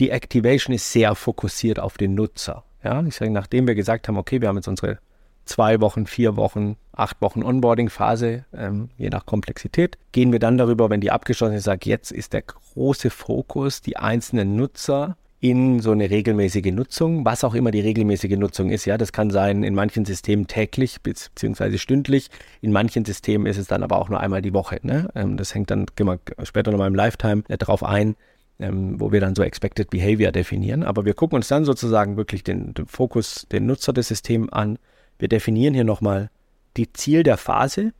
[0.00, 2.64] Die Activation ist sehr fokussiert auf den Nutzer.
[2.82, 4.98] Ja, ich sage, nachdem wir gesagt haben, okay, wir haben jetzt unsere
[5.44, 10.90] zwei Wochen, vier Wochen, acht Wochen Onboarding-Phase, ähm, je nach Komplexität, gehen wir dann darüber,
[10.90, 15.92] wenn die abgeschlossen ist, sage, jetzt ist der große Fokus, die einzelnen Nutzer in so
[15.92, 18.86] eine regelmäßige Nutzung, was auch immer die regelmäßige Nutzung ist.
[18.86, 22.28] Ja, das kann sein in manchen Systemen täglich beziehungsweise stündlich.
[22.60, 24.80] In manchen Systemen ist es dann aber auch nur einmal die Woche.
[24.82, 25.08] Ne?
[25.14, 28.16] Ähm, das hängt dann, gehen wir später nochmal im Lifetime äh, darauf ein,
[28.58, 30.82] ähm, wo wir dann so Expected Behavior definieren.
[30.82, 34.78] Aber wir gucken uns dann sozusagen wirklich den, den Fokus, den Nutzer des Systems an.
[35.20, 36.30] Wir definieren hier nochmal
[36.76, 37.92] die Ziel der Phase.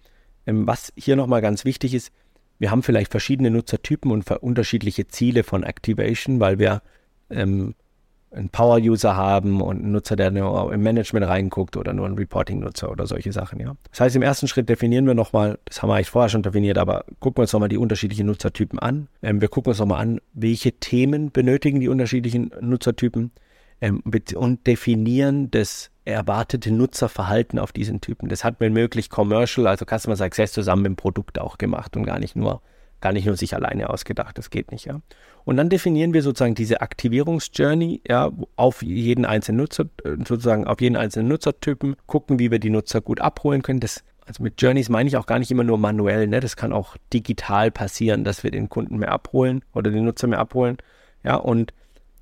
[0.44, 2.10] Ähm, was hier nochmal ganz wichtig ist,
[2.58, 6.82] wir haben vielleicht verschiedene Nutzertypen und unterschiedliche Ziele von Activation, weil wir
[7.30, 7.74] ähm,
[8.30, 12.90] einen Power-User haben und einen Nutzer, der nur im Management reinguckt oder nur einen Reporting-Nutzer
[12.90, 13.74] oder solche Sachen, ja.
[13.90, 16.76] Das heißt, im ersten Schritt definieren wir nochmal, das haben wir eigentlich vorher schon definiert,
[16.76, 19.08] aber gucken wir uns nochmal die unterschiedlichen Nutzertypen an.
[19.22, 23.32] Ähm, wir gucken uns nochmal an, welche Themen benötigen die unterschiedlichen Nutzertypen
[23.80, 24.02] ähm,
[24.34, 28.28] und definieren das erwartete Nutzerverhalten auf diesen Typen.
[28.28, 32.04] Das hat man möglich Commercial, also Customer Success zusammen mit dem Produkt auch gemacht und
[32.04, 32.62] gar nicht nur,
[33.00, 34.38] gar nicht nur sich alleine ausgedacht.
[34.38, 35.00] Das geht nicht, ja.
[35.44, 40.80] Und dann definieren wir sozusagen diese Aktivierungsjourney ja, auf jeden einzelnen Nutzer, äh, sozusagen auf
[40.80, 43.80] jeden einzelnen Nutzertypen, gucken, wie wir die Nutzer gut abholen können.
[43.80, 46.40] Das, also mit Journeys meine ich auch gar nicht immer nur manuell, ne?
[46.40, 50.40] Das kann auch digital passieren, dass wir den Kunden mehr abholen oder den Nutzer mehr
[50.40, 50.76] abholen.
[51.24, 51.72] Ja, und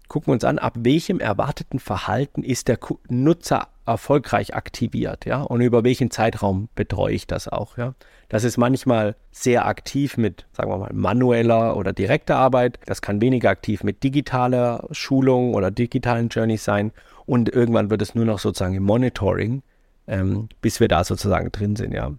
[0.09, 5.85] gucken uns an, ab welchem erwarteten Verhalten ist der Nutzer erfolgreich aktiviert, ja, und über
[5.85, 7.95] welchen Zeitraum betreue ich das auch, ja.
[8.29, 12.79] Das ist manchmal sehr aktiv mit, sagen wir mal, manueller oder direkter Arbeit.
[12.87, 16.93] Das kann weniger aktiv mit digitaler Schulung oder digitalen Journeys sein.
[17.25, 19.63] Und irgendwann wird es nur noch sozusagen im Monitoring,
[20.07, 22.13] ähm, bis wir da sozusagen drin sind, ja.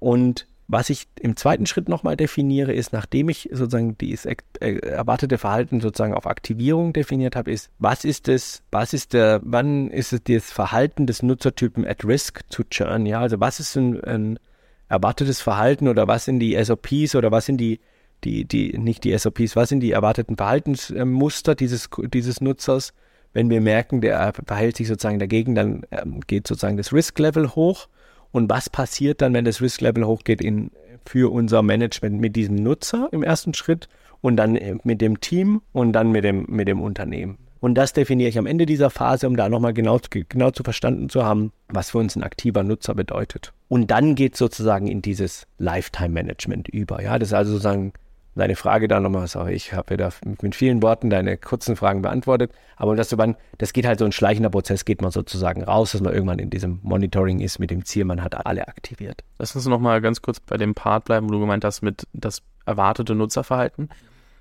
[0.00, 5.36] Und was ich im zweiten Schritt nochmal definiere, ist, nachdem ich sozusagen dieses äh, erwartete
[5.36, 10.14] Verhalten sozusagen auf Aktivierung definiert habe, ist, was ist es, was ist der, wann ist
[10.14, 13.04] es das Verhalten des Nutzertypen at risk to churn?
[13.04, 14.38] Ja, also was ist ein, ein
[14.88, 17.80] erwartetes Verhalten oder was sind die SOPs oder was sind die,
[18.24, 22.92] die, die, nicht die SOPs, was sind die erwarteten Verhaltensmuster dieses, dieses Nutzers?
[23.32, 27.88] Wenn wir merken, der verhält sich sozusagen dagegen, dann ähm, geht sozusagen das Risk-Level hoch
[28.30, 30.70] und was passiert dann, wenn das Risk-Level hochgeht in,
[31.04, 33.88] für unser Management mit diesem Nutzer im ersten Schritt
[34.20, 37.38] und dann äh, mit dem Team und dann mit dem, mit dem Unternehmen?
[37.64, 41.08] Und das definiere ich am Ende dieser Phase, um da nochmal genau, genau zu verstanden
[41.08, 43.53] zu haben, was für uns ein aktiver Nutzer bedeutet.
[43.68, 47.02] Und dann geht es sozusagen in dieses Lifetime-Management über.
[47.02, 47.92] Ja, das ist also sozusagen
[48.34, 50.10] deine Frage da nochmal, sorry, ich habe da
[50.42, 53.14] mit vielen Worten deine kurzen Fragen beantwortet, aber das,
[53.58, 56.50] das geht halt so ein schleichender Prozess, geht man sozusagen raus, dass man irgendwann in
[56.50, 59.22] diesem Monitoring ist mit dem Ziel, man hat alle aktiviert.
[59.38, 62.42] Lass uns nochmal ganz kurz bei dem Part bleiben, wo du gemeint hast, mit das
[62.66, 63.88] erwartete Nutzerverhalten.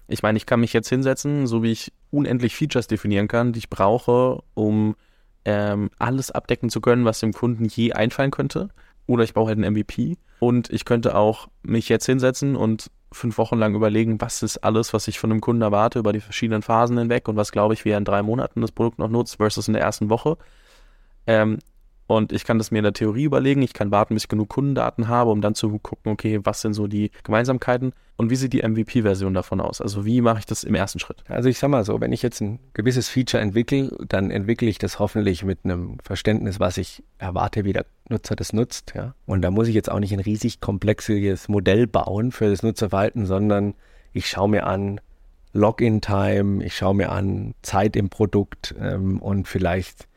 [0.08, 3.60] Ich meine, ich kann mich jetzt hinsetzen, so wie ich unendlich Features definieren kann, die
[3.60, 4.96] ich brauche, um
[5.46, 8.70] ähm, alles abdecken zu können, was dem Kunden je einfallen könnte.
[9.06, 10.18] Oder ich brauche halt einen MVP.
[10.40, 14.94] Und ich könnte auch mich jetzt hinsetzen und fünf Wochen lang überlegen, was ist alles,
[14.94, 17.86] was ich von einem Kunden erwarte über die verschiedenen Phasen hinweg und was glaube ich,
[17.86, 20.38] wie er in drei Monaten das Produkt noch nutzt versus in der ersten Woche.
[21.28, 21.60] Ähm,
[22.08, 23.62] und ich kann das mir in der Theorie überlegen.
[23.62, 26.74] Ich kann warten, bis ich genug Kundendaten habe, um dann zu gucken, okay, was sind
[26.74, 29.82] so die Gemeinsamkeiten und wie sieht die MVP-Version davon aus?
[29.82, 31.24] Also wie mache ich das im ersten Schritt?
[31.28, 34.78] Also ich sag mal so, wenn ich jetzt ein gewisses Feature entwickle, dann entwickle ich
[34.78, 38.94] das hoffentlich mit einem Verständnis, was ich erwarte, wie der Nutzer das nutzt.
[38.96, 39.16] Ja?
[39.26, 43.26] Und da muss ich jetzt auch nicht ein riesig komplexes Modell bauen für das Nutzerverhalten,
[43.26, 43.74] sondern
[44.12, 45.00] ich schaue mir an,
[45.54, 50.08] Login-Time, ich schaue mir an Zeit im Produkt ähm, und vielleicht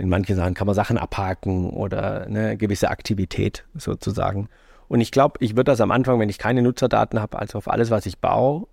[0.00, 4.48] in manchen Sachen kann man Sachen abhaken oder eine gewisse Aktivität sozusagen.
[4.88, 7.70] Und ich glaube, ich würde das am Anfang, wenn ich keine Nutzerdaten habe, also auf
[7.70, 8.66] alles, was ich baue,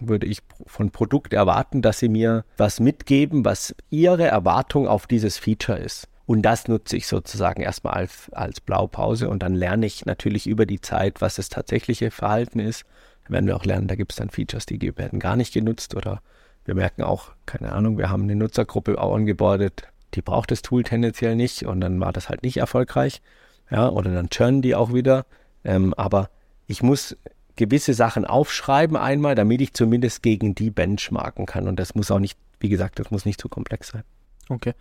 [0.00, 5.38] würde ich von Produkt erwarten, dass sie mir was mitgeben, was ihre Erwartung auf dieses
[5.38, 6.08] Feature ist.
[6.26, 10.66] Und das nutze ich sozusagen erstmal als, als Blaupause und dann lerne ich natürlich über
[10.66, 12.84] die Zeit, was das tatsächliche Verhalten ist.
[13.24, 15.94] Dann werden wir auch lernen, da gibt es dann Features, die werden gar nicht genutzt
[15.94, 16.22] oder
[16.64, 21.36] wir merken auch, keine Ahnung, wir haben eine Nutzergruppe angebordet, die braucht das Tool tendenziell
[21.36, 23.22] nicht und dann war das halt nicht erfolgreich.
[23.70, 25.26] ja, oder dann churnen die auch wieder.
[25.64, 26.30] Ähm, aber
[26.66, 27.16] ich muss
[27.56, 31.68] gewisse Sachen aufschreiben einmal, damit ich zumindest gegen die benchmarken kann.
[31.68, 34.04] Und das muss auch nicht, wie gesagt, das muss nicht zu komplex sein.
[34.48, 34.74] Okay.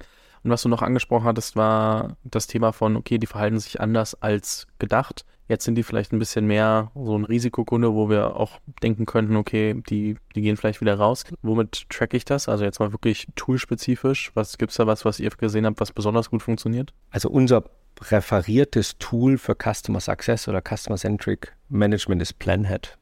[0.43, 4.15] Und was du noch angesprochen hattest, war das Thema von, okay, die verhalten sich anders
[4.21, 5.25] als gedacht.
[5.51, 9.35] Jetzt sind die vielleicht ein bisschen mehr so ein Risikokunde, wo wir auch denken könnten,
[9.35, 11.25] okay, die, die gehen vielleicht wieder raus.
[11.41, 12.47] Womit track ich das?
[12.47, 14.31] Also jetzt mal wirklich toolspezifisch.
[14.33, 16.93] Was gibt es da was, was ihr gesehen habt, was besonders gut funktioniert?
[17.09, 22.97] Also unser präferiertes Tool für Customer Success oder Customer Centric Management ist Planhead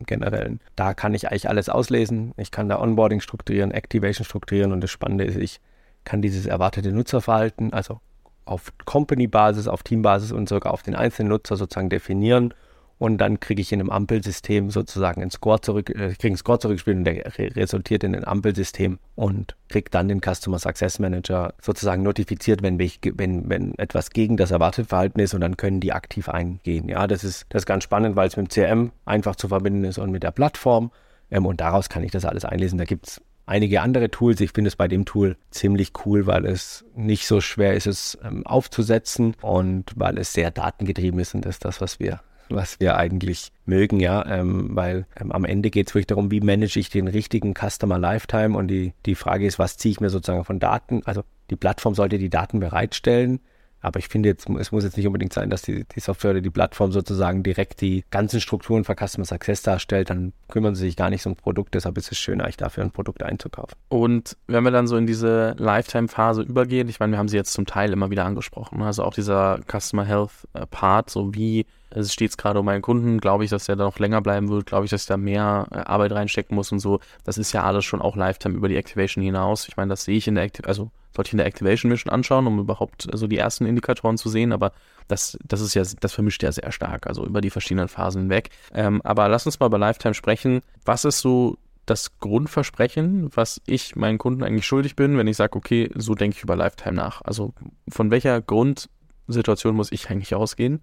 [0.00, 0.58] im Generellen.
[0.74, 2.34] Da kann ich eigentlich alles auslesen.
[2.36, 5.60] Ich kann da Onboarding strukturieren, Activation strukturieren und das Spannende ist, ich
[6.02, 8.00] kann dieses erwartete Nutzerverhalten, also
[8.44, 12.54] auf Company-Basis, auf Team-Basis und sogar auf den einzelnen Nutzer sozusagen definieren
[12.98, 16.58] und dann kriege ich in einem Ampelsystem sozusagen einen Score zurück, äh, kriege einen Score
[16.58, 21.54] zurückgespielt und der re resultiert in ein Ampelsystem und kriege dann den Customer Success Manager
[21.60, 25.80] sozusagen notifiziert, wenn, ich, wenn, wenn etwas gegen das erwartete Verhalten ist und dann können
[25.80, 26.88] die aktiv eingehen.
[26.88, 29.84] Ja, das ist, das ist ganz spannend, weil es mit dem CRM einfach zu verbinden
[29.84, 30.92] ist und mit der Plattform
[31.30, 32.78] ähm, und daraus kann ich das alles einlesen.
[32.78, 34.40] Da gibt es einige andere Tools.
[34.40, 38.18] Ich finde es bei dem Tool ziemlich cool, weil es nicht so schwer ist, es
[38.24, 42.78] ähm, aufzusetzen und weil es sehr datengetrieben ist und das ist das, was wir was
[42.80, 46.78] wir eigentlich mögen, ja, ähm, weil ähm, am Ende geht es wirklich darum, wie manage
[46.78, 48.56] ich den richtigen Customer Lifetime?
[48.56, 51.94] Und die, die Frage ist, was ziehe ich mir sozusagen von Daten, also die Plattform
[51.94, 53.40] sollte die Daten bereitstellen,
[53.84, 56.40] aber ich finde jetzt, es muss jetzt nicht unbedingt sein, dass die, die Software oder
[56.40, 60.08] die Plattform sozusagen direkt die ganzen Strukturen für Customer Success darstellt.
[60.08, 61.74] Dann kümmern sie sich gar nicht um ein Produkt.
[61.74, 63.76] Deshalb ist es schön, eigentlich dafür ein Produkt einzukaufen.
[63.88, 67.52] Und wenn wir dann so in diese Lifetime-Phase übergehen, ich meine, wir haben sie jetzt
[67.52, 68.82] zum Teil immer wieder angesprochen.
[68.82, 70.64] Also auch dieser Customer Health äh,
[71.06, 73.98] so wie es steht es gerade um meinen Kunden, glaube ich, dass der da noch
[73.98, 77.00] länger bleiben wird, glaube ich, dass ich da mehr äh, Arbeit reinstecken muss und so.
[77.24, 79.68] Das ist ja alles schon auch Lifetime über die Activation hinaus.
[79.68, 82.12] Ich meine, das sehe ich in der Activation, also sollte ich in der Activation Mission
[82.12, 84.72] anschauen, um überhaupt so also die ersten Indikatoren zu sehen, aber
[85.08, 88.50] das, das ist ja, das vermischt ja sehr stark, also über die verschiedenen Phasen hinweg.
[88.72, 90.60] Ähm, aber lass uns mal über Lifetime sprechen.
[90.84, 95.56] Was ist so das Grundversprechen, was ich meinen Kunden eigentlich schuldig bin, wenn ich sage,
[95.56, 97.20] okay, so denke ich über Lifetime nach?
[97.22, 97.52] Also
[97.88, 100.80] von welcher Grundsituation muss ich eigentlich ausgehen?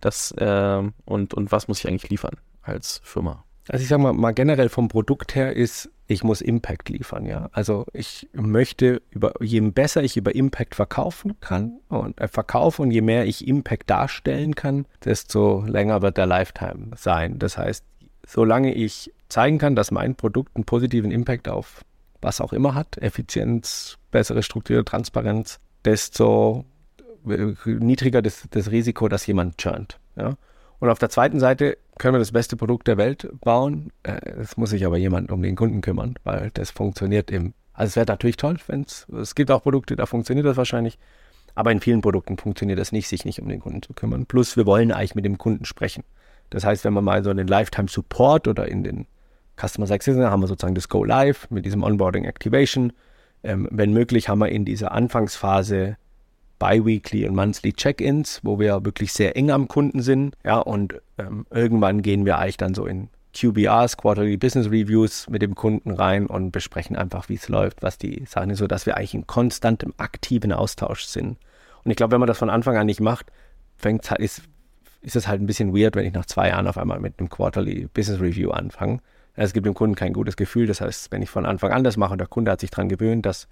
[0.00, 3.44] Das, äh, und, und was muss ich eigentlich liefern als Firma?
[3.68, 7.48] Also ich sage mal, mal generell vom Produkt her ist, ich muss Impact liefern, ja.
[7.52, 12.90] Also ich möchte über, je besser ich über Impact verkaufen kann und äh, verkaufe und
[12.90, 17.38] je mehr ich Impact darstellen kann, desto länger wird der Lifetime sein.
[17.38, 17.84] Das heißt,
[18.26, 21.84] solange ich zeigen kann, dass mein Produkt einen positiven Impact auf
[22.20, 26.64] was auch immer hat, Effizienz, bessere Struktur, Transparenz, desto
[27.28, 29.98] äh, niedriger das, das Risiko, dass jemand churnt.
[30.16, 30.36] Ja?
[30.80, 33.92] Und auf der zweiten Seite können wir das beste Produkt der Welt bauen.
[34.02, 37.54] Äh, es muss sich aber jemand um den Kunden kümmern, weil das funktioniert im.
[37.72, 39.08] Also es wäre natürlich toll, wenn es.
[39.08, 40.98] Es gibt auch Produkte, da funktioniert das wahrscheinlich.
[41.54, 44.26] Aber in vielen Produkten funktioniert das nicht, sich nicht um den Kunden zu kümmern.
[44.26, 46.02] Plus, wir wollen eigentlich mit dem Kunden sprechen.
[46.50, 49.06] Das heißt, wenn wir mal so in den Lifetime Support oder in den
[49.56, 52.92] Customer Success haben wir sozusagen das Go Live mit diesem Onboarding Activation.
[53.42, 55.96] Ähm, wenn möglich, haben wir in dieser Anfangsphase
[56.58, 60.36] Bi-Weekly und Monthly Check-ins, wo wir wirklich sehr eng am Kunden sind.
[60.44, 65.42] Ja, und ähm, irgendwann gehen wir eigentlich dann so in QBRs, Quarterly Business Reviews mit
[65.42, 68.96] dem Kunden rein und besprechen einfach, wie es läuft, was die Sachen sind, sodass wir
[68.96, 71.38] eigentlich in konstantem, aktiven Austausch sind.
[71.84, 73.26] Und ich glaube, wenn man das von Anfang an nicht macht,
[73.76, 74.42] fängt ist,
[75.02, 77.28] ist es halt ein bisschen weird, wenn ich nach zwei Jahren auf einmal mit einem
[77.28, 79.00] Quarterly Business Review anfange.
[79.34, 80.66] Es gibt dem Kunden kein gutes Gefühl.
[80.66, 82.88] Das heißt, wenn ich von Anfang an das mache und der Kunde hat sich daran
[82.88, 83.48] gewöhnt, dass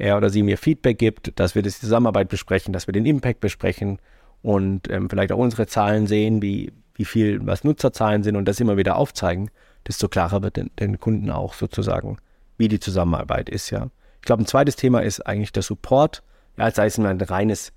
[0.00, 3.40] er oder sie mir Feedback gibt, dass wir die Zusammenarbeit besprechen, dass wir den Impact
[3.40, 3.98] besprechen
[4.42, 8.60] und ähm, vielleicht auch unsere Zahlen sehen, wie, wie viel, was Nutzerzahlen sind und das
[8.60, 9.50] immer wieder aufzeigen,
[9.86, 12.18] desto klarer wird den, den Kunden auch sozusagen,
[12.58, 13.88] wie die Zusammenarbeit ist, ja.
[14.16, 16.22] Ich glaube, ein zweites Thema ist eigentlich der Support.
[16.58, 17.72] Ja, sei es ein reines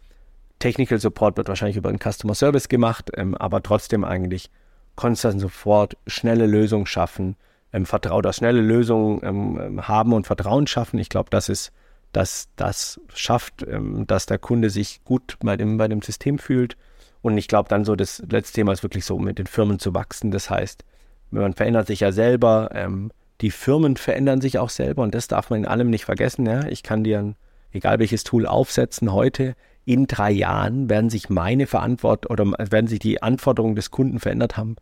[0.60, 4.50] Technical Support wird wahrscheinlich über den Customer Service gemacht, ähm, aber trotzdem eigentlich
[4.96, 7.36] Constant Support, schnelle Lösungen schaffen,
[7.72, 11.00] ähm, vertraut schnelle Lösungen ähm, haben und Vertrauen schaffen.
[11.00, 11.72] Ich glaube, das ist
[12.14, 16.78] dass das schafft, ähm, dass der Kunde sich gut bei dem, bei dem System fühlt.
[17.22, 19.94] Und ich glaube dann so, das letzte Thema ist wirklich so, mit den Firmen zu
[19.94, 20.32] wachsen.
[20.32, 20.86] Das heißt,
[21.32, 25.50] man verändert sich ja selber, ähm, die Firmen verändern sich auch selber und das darf
[25.50, 26.46] man in allem nicht vergessen.
[26.46, 26.66] Ja?
[26.68, 27.36] Ich kann dir, ein,
[27.72, 33.00] egal welches Tool aufsetzen heute, in drei Jahren werden sich meine Verantwortung oder werden sich
[33.00, 34.78] die Anforderungen des Kunden verändert haben.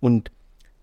[0.00, 0.30] Und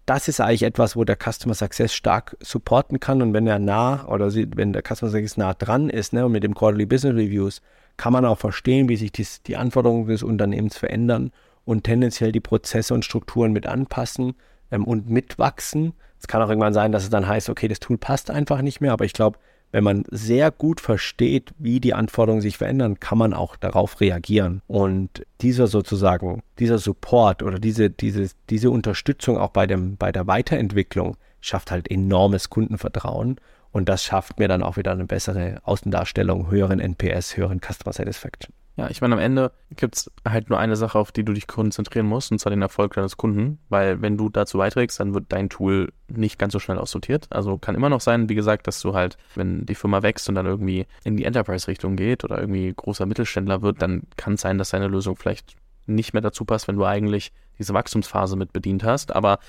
[0.09, 3.21] das ist eigentlich etwas, wo der Customer Success stark supporten kann.
[3.21, 6.31] Und wenn er nah oder sie, wenn der Customer Success nah dran ist ne, und
[6.31, 7.61] mit dem Quarterly Business Reviews,
[7.95, 11.31] kann man auch verstehen, wie sich dies, die Anforderungen des Unternehmens verändern
[11.63, 14.33] und tendenziell die Prozesse und Strukturen mit anpassen
[14.71, 15.93] ähm, und mitwachsen.
[16.19, 18.81] Es kann auch irgendwann sein, dass es dann heißt, okay, das Tool passt einfach nicht
[18.81, 18.93] mehr.
[18.93, 19.37] Aber ich glaube,
[19.71, 24.61] wenn man sehr gut versteht, wie die Anforderungen sich verändern, kann man auch darauf reagieren.
[24.67, 30.27] Und dieser sozusagen, dieser Support oder diese, diese, diese Unterstützung auch bei, dem, bei der
[30.27, 33.37] Weiterentwicklung schafft halt enormes Kundenvertrauen.
[33.71, 38.53] Und das schafft mir dann auch wieder eine bessere Außendarstellung, höheren NPS, höheren Customer Satisfaction.
[38.79, 41.47] Ja, ich meine, am Ende gibt es halt nur eine Sache, auf die du dich
[41.47, 43.59] konzentrieren musst, und zwar den Erfolg deines Kunden.
[43.67, 47.27] Weil wenn du dazu beiträgst, dann wird dein Tool nicht ganz so schnell aussortiert.
[47.29, 50.35] Also kann immer noch sein, wie gesagt, dass du halt, wenn die Firma wächst und
[50.35, 54.57] dann irgendwie in die Enterprise-Richtung geht oder irgendwie großer Mittelständler wird, dann kann es sein,
[54.57, 58.85] dass deine Lösung vielleicht nicht mehr dazu passt, wenn du eigentlich diese Wachstumsphase mit bedient
[58.85, 59.13] hast.
[59.13, 59.39] Aber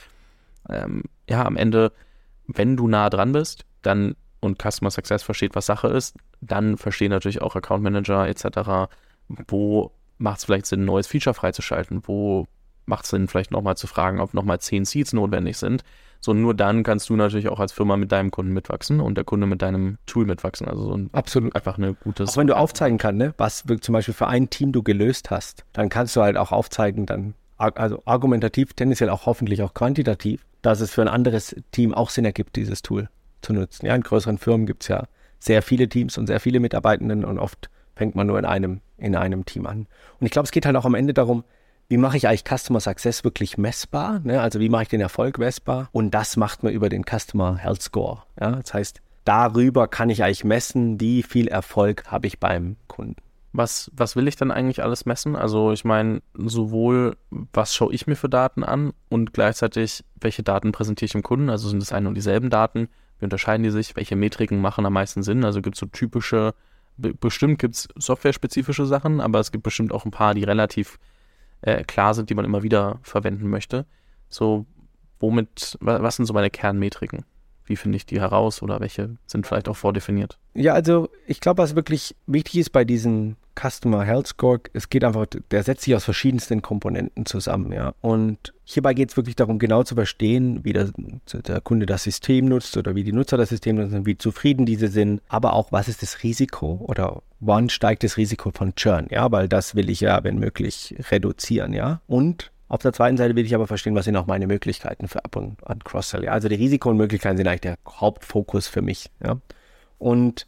[0.68, 1.92] ähm, ja, am Ende,
[2.48, 7.10] wenn du nah dran bist, dann und Customer Success versteht, was Sache ist, dann verstehen
[7.10, 8.90] natürlich auch Account Manager etc.,
[9.48, 12.02] wo macht es vielleicht Sinn, ein neues Feature freizuschalten?
[12.04, 12.46] Wo
[12.86, 15.82] macht es Sinn, vielleicht nochmal zu fragen, ob nochmal zehn Seeds notwendig sind?
[16.20, 19.24] So, nur dann kannst du natürlich auch als Firma mit deinem Kunden mitwachsen und der
[19.24, 20.68] Kunde mit deinem Tool mitwachsen.
[20.68, 21.54] Also so ein, Absolut.
[21.56, 24.72] einfach eine gute Auch wenn du aufzeigen kannst, ne, was zum Beispiel für ein Team
[24.72, 29.62] du gelöst hast, dann kannst du halt auch aufzeigen, dann also argumentativ, tendenziell auch hoffentlich
[29.62, 33.08] auch quantitativ, dass es für ein anderes Team auch Sinn ergibt, dieses Tool
[33.42, 33.86] zu nutzen.
[33.86, 35.04] Ja, in größeren Firmen gibt es ja
[35.38, 39.16] sehr viele Teams und sehr viele Mitarbeitenden und oft fängt man nur in einem, in
[39.16, 39.86] einem Team an.
[40.18, 41.44] Und ich glaube, es geht halt auch am Ende darum,
[41.90, 44.20] wie mache ich eigentlich Customer Success wirklich messbar?
[44.20, 44.40] Ne?
[44.40, 45.88] Also wie mache ich den Erfolg messbar?
[45.90, 48.22] Und das macht man über den Customer Health Score.
[48.40, 48.52] Ja?
[48.52, 53.16] Das heißt, darüber kann ich eigentlich messen, wie viel Erfolg habe ich beim Kunden.
[53.52, 55.34] Was, was will ich dann eigentlich alles messen?
[55.34, 57.16] Also ich meine, sowohl
[57.52, 61.50] was schaue ich mir für Daten an und gleichzeitig, welche Daten präsentiere ich dem Kunden?
[61.50, 62.88] Also sind es ein und dieselben Daten?
[63.18, 63.96] Wie unterscheiden die sich?
[63.96, 65.44] Welche Metriken machen am meisten Sinn?
[65.44, 66.54] Also gibt es so typische
[67.00, 70.98] bestimmt gibt es software-spezifische Sachen, aber es gibt bestimmt auch ein paar, die relativ
[71.62, 73.86] äh, klar sind, die man immer wieder verwenden möchte.
[74.28, 74.66] So,
[75.18, 77.24] womit, was sind so meine Kernmetriken?
[77.64, 80.38] Wie finde ich die heraus oder welche sind vielleicht auch vordefiniert?
[80.54, 85.04] Ja, also ich glaube, was wirklich wichtig ist bei diesen Customer Health Score, es geht
[85.04, 87.94] einfach, der setzt sich aus verschiedensten Komponenten zusammen, ja.
[88.00, 90.90] Und hierbei geht es wirklich darum, genau zu verstehen, wie der,
[91.32, 94.88] der, Kunde das System nutzt oder wie die Nutzer das System nutzen, wie zufrieden diese
[94.88, 99.30] sind, aber auch, was ist das Risiko oder wann steigt das Risiko von Churn, ja,
[99.30, 102.00] weil das will ich ja, wenn möglich, reduzieren, ja.
[102.06, 105.24] Und auf der zweiten Seite will ich aber verstehen, was sind auch meine Möglichkeiten für
[105.24, 106.24] Up- und Cross-Sell.
[106.24, 106.30] Ja?
[106.30, 109.10] Also die Risiko und Möglichkeiten sind eigentlich der Hauptfokus für mich.
[109.24, 109.38] Ja?
[109.98, 110.46] Und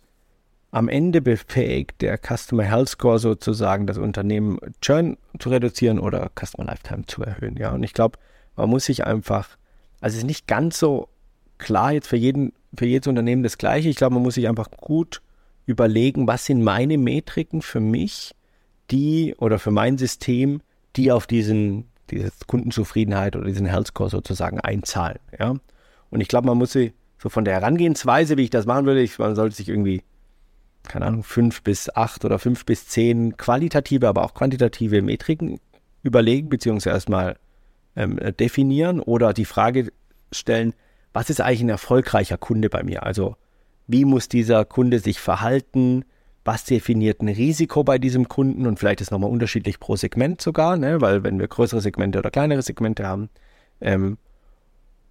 [0.73, 6.65] am Ende befähigt der Customer Health Score sozusagen das Unternehmen Churn zu reduzieren oder Customer
[6.65, 7.57] Lifetime zu erhöhen.
[7.59, 8.19] Ja, und ich glaube,
[8.57, 9.51] man muss sich einfach,
[10.01, 11.09] also es ist nicht ganz so
[11.59, 13.91] klar jetzt für jeden, für jedes Unternehmen das Gleiche.
[13.91, 15.21] Ich glaube, man muss sich einfach gut
[15.67, 18.35] überlegen, was sind meine Metriken für mich,
[18.91, 20.63] die oder für mein System,
[20.97, 25.19] die auf diesen, diese Kundenzufriedenheit oder diesen Health Score sozusagen einzahlen.
[25.39, 25.55] Ja,
[26.09, 29.03] und ich glaube, man muss sich so von der Herangehensweise, wie ich das machen würde,
[29.03, 30.03] ich, man sollte sich irgendwie
[30.89, 35.61] keine Ahnung, fünf bis acht oder fünf bis zehn qualitative, aber auch quantitative Metriken
[36.03, 37.37] überlegen, beziehungsweise erstmal
[37.97, 39.93] ähm, definieren oder die Frage
[40.33, 40.75] stellen,
[41.13, 43.05] was ist eigentlich ein erfolgreicher Kunde bei mir?
[43.05, 43.37] Also
[43.87, 46.05] wie muss dieser Kunde sich verhalten?
[46.45, 48.67] Was definiert ein Risiko bei diesem Kunden?
[48.67, 51.01] Und vielleicht ist nochmal unterschiedlich pro Segment sogar, ne?
[51.01, 53.29] weil wenn wir größere Segmente oder kleinere Segmente haben.
[53.81, 54.19] Ähm,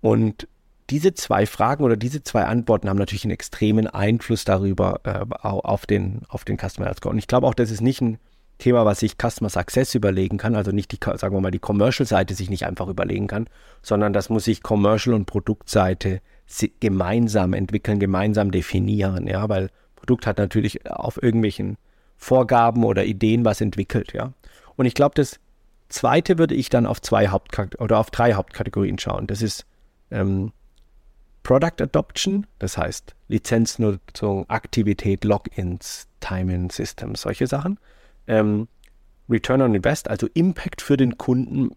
[0.01, 0.47] und
[0.91, 5.85] diese zwei Fragen oder diese zwei Antworten haben natürlich einen extremen Einfluss darüber äh, auf,
[5.85, 7.13] den, auf den Customer Health Score.
[7.13, 8.19] Und ich glaube auch, das ist nicht ein
[8.57, 12.35] Thema, was sich Customer Success überlegen kann, also nicht die, sagen wir mal, die Commercial-Seite
[12.35, 13.47] sich nicht einfach überlegen kann,
[13.81, 16.21] sondern das muss sich Commercial und Produktseite
[16.79, 21.77] gemeinsam entwickeln, gemeinsam definieren, ja, weil Produkt hat natürlich auf irgendwelchen
[22.17, 24.33] Vorgaben oder Ideen was entwickelt, ja.
[24.75, 25.39] Und ich glaube, das
[25.89, 29.27] zweite würde ich dann auf zwei Haupt oder auf drei Hauptkategorien schauen.
[29.27, 29.65] Das ist
[30.11, 30.51] ähm,
[31.43, 37.79] Product Adoption, das heißt Lizenznutzung, Aktivität, Logins, Timing Systems, solche Sachen.
[38.27, 38.67] Ähm,
[39.29, 41.71] Return on Invest, also Impact für den Kunden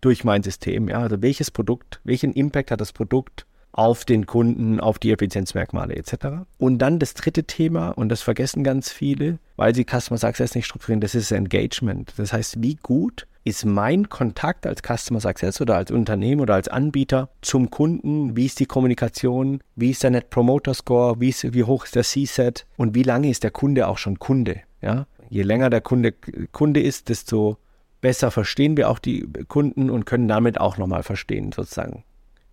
[0.00, 0.88] durch mein System.
[0.88, 5.96] Ja, also welches Produkt, welchen Impact hat das Produkt auf den Kunden, auf die Effizienzmerkmale
[5.96, 6.44] etc.
[6.58, 10.66] Und dann das dritte Thema, und das vergessen ganz viele, weil sie Customer Success nicht
[10.66, 12.12] strukturieren, das ist Engagement.
[12.16, 16.68] Das heißt, wie gut ist mein Kontakt als Customer Success oder als Unternehmen oder als
[16.68, 18.36] Anbieter zum Kunden?
[18.36, 19.60] Wie ist die Kommunikation?
[19.74, 21.20] Wie ist der Net Promoter Score?
[21.20, 22.66] Wie, ist, wie hoch ist der C-Set?
[22.76, 24.60] Und wie lange ist der Kunde auch schon Kunde?
[24.80, 25.06] Ja?
[25.28, 26.12] Je länger der Kunde
[26.52, 27.56] Kunde ist, desto
[28.00, 32.04] besser verstehen wir auch die Kunden und können damit auch nochmal verstehen, sozusagen.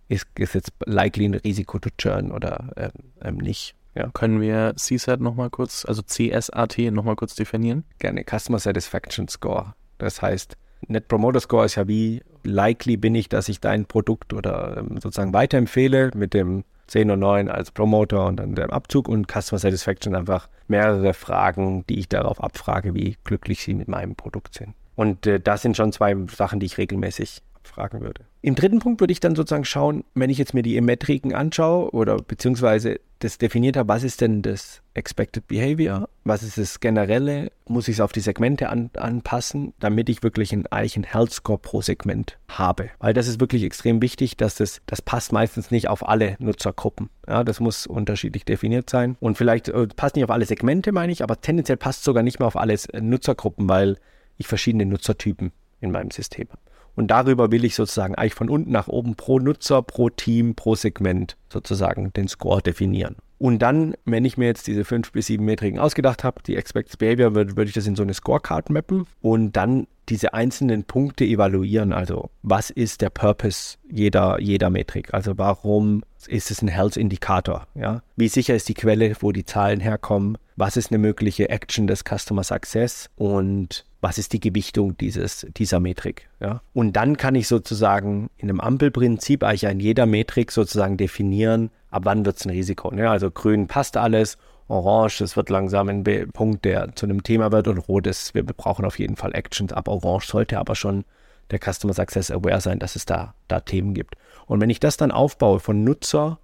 [0.08, 2.90] Ist, ist jetzt likely ein Risiko to churn oder ähm,
[3.22, 3.76] ähm, nicht?
[3.94, 4.08] Ja.
[4.12, 7.84] Können wir CSAT nochmal kurz, also CSAT nochmal kurz definieren?
[7.98, 9.74] Gerne, Customer Satisfaction Score.
[9.98, 10.56] Das heißt,
[10.88, 14.98] Net Promoter Score ist ja wie likely bin ich, dass ich dein Produkt oder ähm,
[15.00, 19.58] sozusagen weiterempfehle mit dem 10 und 9 als Promoter und dann der Abzug und Customer
[19.58, 24.74] Satisfaction einfach mehrere Fragen, die ich darauf abfrage, wie glücklich sie mit meinem Produkt sind.
[24.96, 28.24] Und äh, das sind schon zwei Sachen, die ich regelmäßig abfragen würde.
[28.42, 31.90] Im dritten Punkt würde ich dann sozusagen schauen, wenn ich jetzt mir die Metriken anschaue
[31.90, 37.52] oder beziehungsweise das definiert habe, was ist denn das Expected Behavior, was ist das Generelle,
[37.66, 41.58] muss ich es auf die Segmente an, anpassen, damit ich wirklich einen, einen Health Score
[41.58, 42.88] pro Segment habe.
[42.98, 47.10] Weil das ist wirklich extrem wichtig, dass das, das passt meistens nicht auf alle Nutzergruppen.
[47.28, 49.18] Ja, das muss unterschiedlich definiert sein.
[49.20, 52.38] Und vielleicht äh, passt nicht auf alle Segmente, meine ich, aber tendenziell passt sogar nicht
[52.38, 53.98] mehr auf alle Nutzergruppen, weil
[54.38, 55.52] ich verschiedene Nutzertypen
[55.82, 56.69] in meinem System habe.
[56.96, 60.74] Und darüber will ich sozusagen eigentlich von unten nach oben pro Nutzer, pro Team, pro
[60.74, 63.16] Segment sozusagen den Score definieren.
[63.40, 66.98] Und dann, wenn ich mir jetzt diese fünf bis sieben Metriken ausgedacht habe, die Expected
[66.98, 71.24] Behavior, würde, würde ich das in so eine Scorecard mappen und dann diese einzelnen Punkte
[71.24, 71.94] evaluieren.
[71.94, 75.14] Also, was ist der Purpose jeder, jeder Metrik?
[75.14, 77.66] Also, warum ist es ein Health-Indikator?
[77.74, 78.02] Ja?
[78.14, 80.36] Wie sicher ist die Quelle, wo die Zahlen herkommen?
[80.56, 83.08] Was ist eine mögliche Action des Customer Success?
[83.16, 86.28] Und was ist die Gewichtung dieses, dieser Metrik.
[86.40, 86.62] Ja?
[86.72, 92.02] Und dann kann ich sozusagen in einem Ampelprinzip eigentlich an jeder Metrik sozusagen definieren, ab
[92.04, 92.90] wann wird es ein Risiko.
[92.90, 93.10] Ne?
[93.10, 94.38] Also grün passt alles,
[94.68, 98.44] orange, das wird langsam ein Punkt, der zu einem Thema wird und rot ist, wir
[98.44, 99.72] brauchen auf jeden Fall Actions.
[99.72, 101.04] Ab orange sollte aber schon
[101.50, 104.14] der Customer Success aware sein, dass es da, da Themen gibt.
[104.46, 106.38] Und wenn ich das dann aufbaue von Nutzer,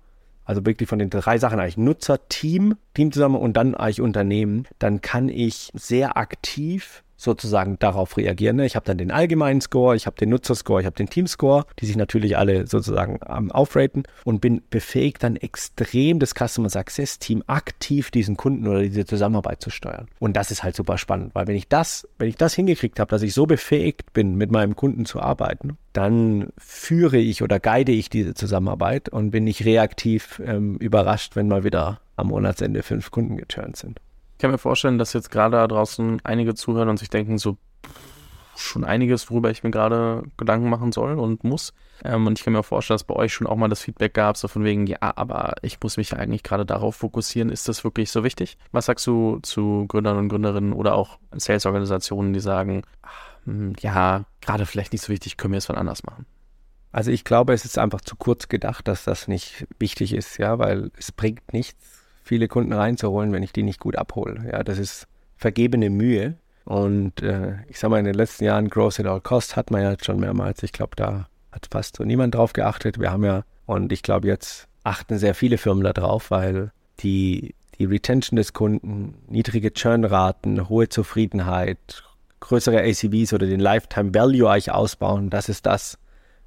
[0.44, 4.66] also wirklich von den drei Sachen eigentlich Nutzer, Team, Team zusammen und dann eigentlich Unternehmen,
[4.78, 8.56] dann kann ich sehr aktiv sozusagen darauf reagieren.
[8.56, 8.66] Ne?
[8.66, 11.86] Ich habe dann den allgemeinen Score, ich habe den Nutzerscore, ich habe den Teamscore, die
[11.86, 17.42] sich natürlich alle sozusagen ähm, aufraten und bin befähigt, dann extrem das Customer Success Team
[17.46, 20.08] aktiv diesen Kunden oder diese Zusammenarbeit zu steuern.
[20.18, 23.10] Und das ist halt super spannend, weil wenn ich das, wenn ich das hingekriegt habe,
[23.10, 27.92] dass ich so befähigt bin, mit meinem Kunden zu arbeiten, dann führe ich oder guide
[27.92, 33.10] ich diese Zusammenarbeit und bin nicht reaktiv ähm, überrascht, wenn mal wieder am Monatsende fünf
[33.10, 34.00] Kunden geturnt sind.
[34.36, 37.56] Ich kann mir vorstellen, dass jetzt gerade da draußen einige zuhören und sich denken, so
[38.54, 41.72] schon einiges, worüber ich mir gerade Gedanken machen soll und muss.
[42.04, 44.36] Ähm, und ich kann mir vorstellen, dass bei euch schon auch mal das Feedback gab,
[44.36, 47.48] so von wegen, ja, aber ich muss mich eigentlich gerade darauf fokussieren.
[47.48, 48.58] Ist das wirklich so wichtig?
[48.72, 54.24] Was sagst du zu Gründern und Gründerinnen oder auch Sales-Organisationen, die sagen, ach, hm, ja,
[54.42, 56.26] gerade vielleicht nicht so wichtig, können wir es von anders machen?
[56.92, 60.58] Also ich glaube, es ist einfach zu kurz gedacht, dass das nicht wichtig ist, ja,
[60.58, 64.50] weil es bringt nichts, viele Kunden reinzuholen, wenn ich die nicht gut abhole.
[64.50, 65.06] Ja, das ist
[65.36, 66.34] vergebene Mühe.
[66.64, 69.82] Und äh, ich sage mal, in den letzten Jahren Growth at all cost hat man
[69.82, 70.64] ja schon mehrmals.
[70.64, 72.98] Ich glaube, da hat fast so niemand drauf geachtet.
[72.98, 77.54] Wir haben ja, und ich glaube, jetzt achten sehr viele Firmen da drauf, weil die,
[77.78, 82.02] die Retention des Kunden, niedrige Churnraten, hohe Zufriedenheit,
[82.40, 85.98] größere ACVs oder den Lifetime Value eigentlich ausbauen, das ist das,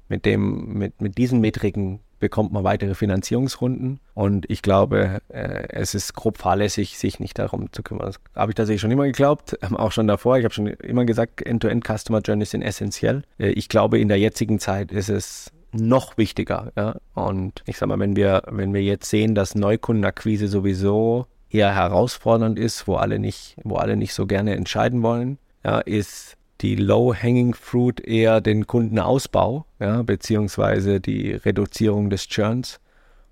[0.08, 3.98] mit dem, mit, mit diesen Metriken bekommt man weitere Finanzierungsrunden.
[4.14, 8.06] Und ich glaube, äh, es ist grob fahrlässig, sich nicht darum zu kümmern.
[8.06, 10.38] Das habe ich tatsächlich schon immer geglaubt, ähm, auch schon davor.
[10.38, 13.22] Ich habe schon immer gesagt, End-to-End Customer Journeys sind essentiell.
[13.38, 16.72] Äh, ich glaube, in der jetzigen Zeit ist es noch wichtiger.
[16.76, 16.96] Ja?
[17.14, 22.58] Und ich sage mal, wenn wir, wenn wir jetzt sehen, dass Neukundenakquise sowieso eher herausfordernd
[22.58, 27.54] ist, wo alle nicht, wo alle nicht so gerne entscheiden wollen, ja, ist die Low-Hanging
[27.54, 32.80] Fruit eher den Kundenausbau, ja, beziehungsweise die Reduzierung des Churns.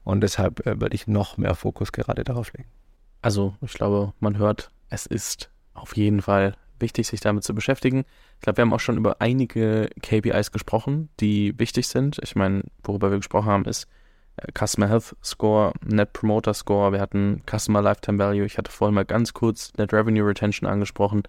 [0.04, 2.68] Und deshalb äh, würde ich noch mehr Fokus gerade darauf legen.
[3.20, 8.04] Also, ich glaube, man hört, es ist auf jeden Fall wichtig, sich damit zu beschäftigen.
[8.36, 12.18] Ich glaube, wir haben auch schon über einige KPIs gesprochen, die wichtig sind.
[12.22, 13.86] Ich meine, worüber wir gesprochen haben, ist
[14.36, 18.94] äh, Customer Health Score, Net Promoter Score, wir hatten Customer Lifetime Value, ich hatte vorhin
[18.94, 21.24] mal ganz kurz Net Revenue Retention angesprochen.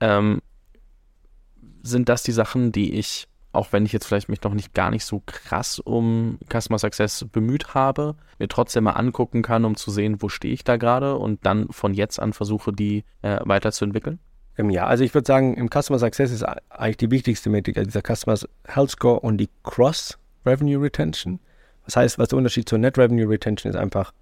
[0.00, 0.42] Ähm,
[1.82, 4.90] sind das die Sachen, die ich, auch wenn ich jetzt vielleicht mich noch nicht gar
[4.90, 9.90] nicht so krass um Customer Success bemüht habe, mir trotzdem mal angucken kann, um zu
[9.90, 14.18] sehen, wo stehe ich da gerade und dann von jetzt an versuche, die äh, weiterzuentwickeln?
[14.58, 18.02] Ja, also ich würde sagen, im Customer Success ist eigentlich die wichtigste Metrik also dieser
[18.02, 21.40] Customer Health Score und die Cross Revenue Retention.
[21.86, 24.12] Das heißt, was der Unterschied zur Net Revenue Retention ist einfach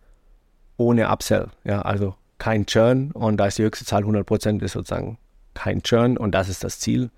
[0.76, 1.48] ohne Upsell.
[1.64, 5.18] Ja, also kein Churn und da ist die höchste Zahl 100% ist sozusagen
[5.54, 7.10] kein Churn und das ist das Ziel.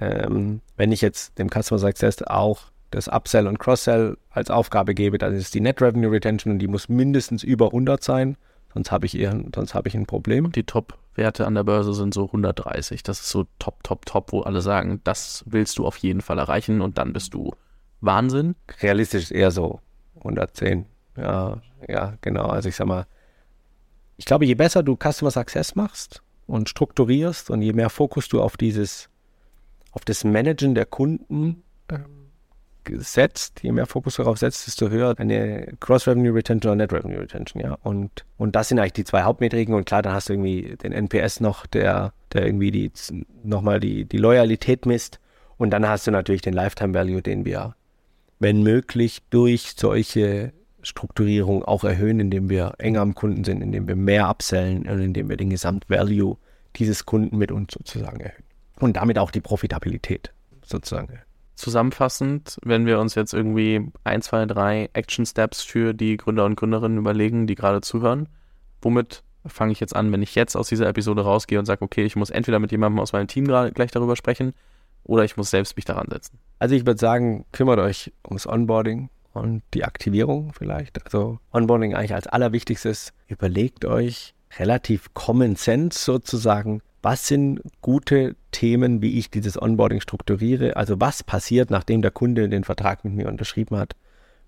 [0.00, 5.18] Ähm, wenn ich jetzt dem Customer Success auch das Upsell und Cross-Sell als Aufgabe gebe,
[5.18, 8.36] dann ist die Net Revenue Retention und die muss mindestens über 100 sein,
[8.72, 10.50] sonst habe ich eher, sonst habe ich ein Problem.
[10.52, 13.02] Die Top-Werte an der Börse sind so 130.
[13.02, 16.38] Das ist so top, top, top, wo alle sagen, das willst du auf jeden Fall
[16.38, 17.52] erreichen und dann bist du
[18.00, 18.56] Wahnsinn.
[18.80, 19.80] Realistisch ist eher so
[20.16, 20.86] 110.
[21.16, 22.46] Ja, ja, genau.
[22.46, 23.06] Also ich sag mal,
[24.16, 28.40] ich glaube, je besser du Customer Success machst und strukturierst und je mehr Fokus du
[28.40, 29.09] auf dieses
[29.92, 32.20] auf das Managen der Kunden ähm,
[32.98, 37.62] setzt, je mehr Fokus darauf setzt, desto höher eine Cross-Revenue Retention oder Net Revenue Retention,
[37.62, 37.76] ja.
[37.82, 40.92] Und, und das sind eigentlich die zwei Hauptmetriken und klar, dann hast du irgendwie den
[40.92, 42.90] NPS noch, der, der irgendwie die,
[43.42, 45.20] nochmal die, die Loyalität misst.
[45.56, 47.74] Und dann hast du natürlich den Lifetime Value, den wir,
[48.38, 53.96] wenn möglich, durch solche Strukturierung auch erhöhen, indem wir enger am Kunden sind, indem wir
[53.96, 56.38] mehr upsellen und indem wir den Gesamtvalue
[56.76, 58.49] dieses Kunden mit uns sozusagen erhöhen.
[58.80, 61.20] Und damit auch die Profitabilität sozusagen
[61.54, 66.56] zusammenfassend, wenn wir uns jetzt irgendwie ein, zwei, drei Action Steps für die Gründer und
[66.56, 68.28] Gründerinnen überlegen, die gerade zuhören,
[68.80, 72.04] womit fange ich jetzt an, wenn ich jetzt aus dieser Episode rausgehe und sage, okay,
[72.04, 74.52] ich muss entweder mit jemandem aus meinem Team gleich darüber sprechen
[75.04, 76.38] oder ich muss selbst mich daran setzen?
[76.58, 81.04] Also ich würde sagen, kümmert euch ums Onboarding und die Aktivierung vielleicht.
[81.04, 83.12] Also Onboarding eigentlich als allerwichtigstes.
[83.28, 90.76] Überlegt euch relativ Common Sense sozusagen, was sind gute Themen, wie ich dieses Onboarding strukturiere?
[90.76, 93.96] Also was passiert, nachdem der Kunde den Vertrag mit mir unterschrieben hat?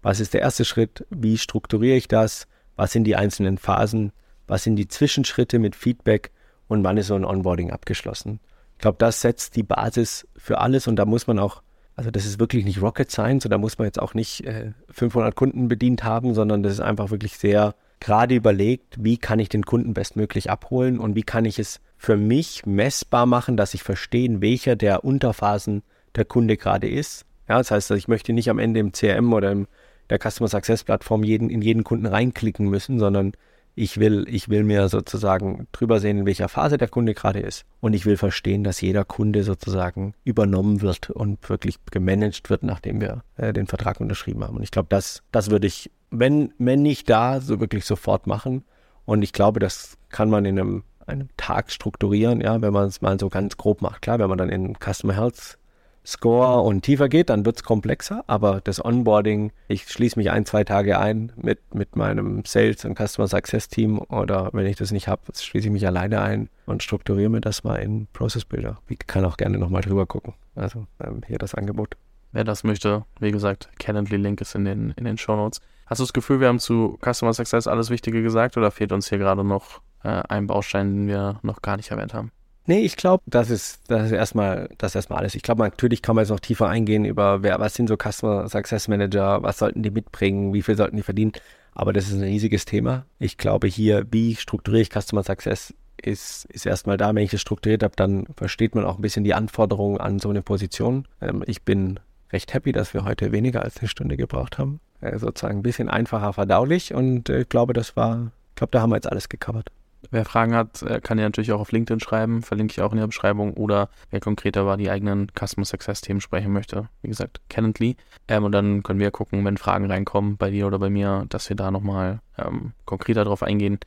[0.03, 1.07] Was ist der erste Schritt?
[1.11, 2.46] Wie strukturiere ich das?
[2.76, 4.12] Was sind die einzelnen Phasen?
[4.46, 6.30] Was sind die Zwischenschritte mit Feedback?
[6.68, 8.40] Und wann ist so ein Onboarding abgeschlossen?
[8.74, 11.62] Ich glaube, das setzt die Basis für alles und da muss man auch,
[11.94, 14.72] also das ist wirklich nicht Rocket Science und da muss man jetzt auch nicht äh,
[14.90, 19.48] 500 Kunden bedient haben, sondern das ist einfach wirklich sehr gerade überlegt, wie kann ich
[19.48, 23.84] den Kunden bestmöglich abholen und wie kann ich es für mich messbar machen, dass ich
[23.84, 25.82] verstehe, welcher der Unterphasen
[26.16, 27.24] der Kunde gerade ist.
[27.48, 29.66] Ja, das heißt, ich möchte nicht am Ende im CRM oder in
[30.11, 33.32] der Customer Success Plattform jeden, in jeden Kunden reinklicken müssen, sondern
[33.74, 37.64] ich will, ich will mir sozusagen drüber sehen, in welcher Phase der Kunde gerade ist.
[37.80, 43.00] Und ich will verstehen, dass jeder Kunde sozusagen übernommen wird und wirklich gemanagt wird, nachdem
[43.00, 44.57] wir äh, den Vertrag unterschrieben haben.
[44.57, 48.65] Und ich glaube, das, das würde ich, wenn, wenn nicht da, so wirklich sofort machen.
[49.05, 53.03] Und ich glaube, das kann man in einem einem Tag strukturieren, ja, wenn man es
[53.03, 54.03] mal so ganz grob macht.
[54.03, 55.59] Klar, wenn man dann in Customer Health
[56.05, 60.45] Score und tiefer geht, dann wird es komplexer, aber das Onboarding, ich schließe mich ein,
[60.45, 64.91] zwei Tage ein mit, mit meinem Sales- und Customer Success Team oder wenn ich das
[64.91, 68.79] nicht habe, schließe ich mich alleine ein und strukturiere mir das mal in Process Builder.
[68.89, 70.35] Ich kann auch gerne nochmal drüber gucken.
[70.57, 71.97] Also ähm, hier das Angebot.
[72.33, 75.61] Wer das möchte, wie gesagt, Calendly-Link ist in den, in den Show Notes.
[75.93, 79.11] Hast du das Gefühl, wir haben zu Customer Success alles Wichtige gesagt oder fehlt uns
[79.11, 82.32] hier gerade noch äh, ein Baustein, den wir noch gar nicht erwähnt haben.
[82.64, 85.34] Nee, ich glaube, das ist, das ist erstmal, das erstmal alles.
[85.34, 88.49] Ich glaube, natürlich kann man jetzt noch tiefer eingehen über, wer, was sind so Customer
[88.49, 91.32] Success Manager, was sollten die mitbringen, wie viel sollten die verdienen.
[91.74, 93.05] Aber das ist ein riesiges Thema.
[93.18, 97.14] Ich glaube hier, wie strukturiere ich Customer Success, ist, ist erstmal da.
[97.14, 100.30] Wenn ich das strukturiert habe, dann versteht man auch ein bisschen die Anforderungen an so
[100.30, 101.07] eine Position.
[101.20, 102.01] Ähm, ich bin
[102.32, 104.80] recht happy, dass wir heute weniger als eine Stunde gebraucht haben.
[105.03, 108.80] Äh, sozusagen ein bisschen einfacher verdaulich und ich äh, glaube, das war, ich glaube, da
[108.80, 109.70] haben wir jetzt alles gecovert.
[110.11, 112.98] Wer Fragen hat, äh, kann ja natürlich auch auf LinkedIn schreiben, verlinke ich auch in
[112.98, 113.55] der Beschreibung.
[113.55, 117.96] Oder wer konkreter war, die eigenen Customer Success Themen sprechen möchte, wie gesagt, Calendly.
[118.28, 121.48] Ähm, und dann können wir gucken, wenn Fragen reinkommen bei dir oder bei mir, dass
[121.48, 123.78] wir da nochmal ähm, konkreter drauf eingehen.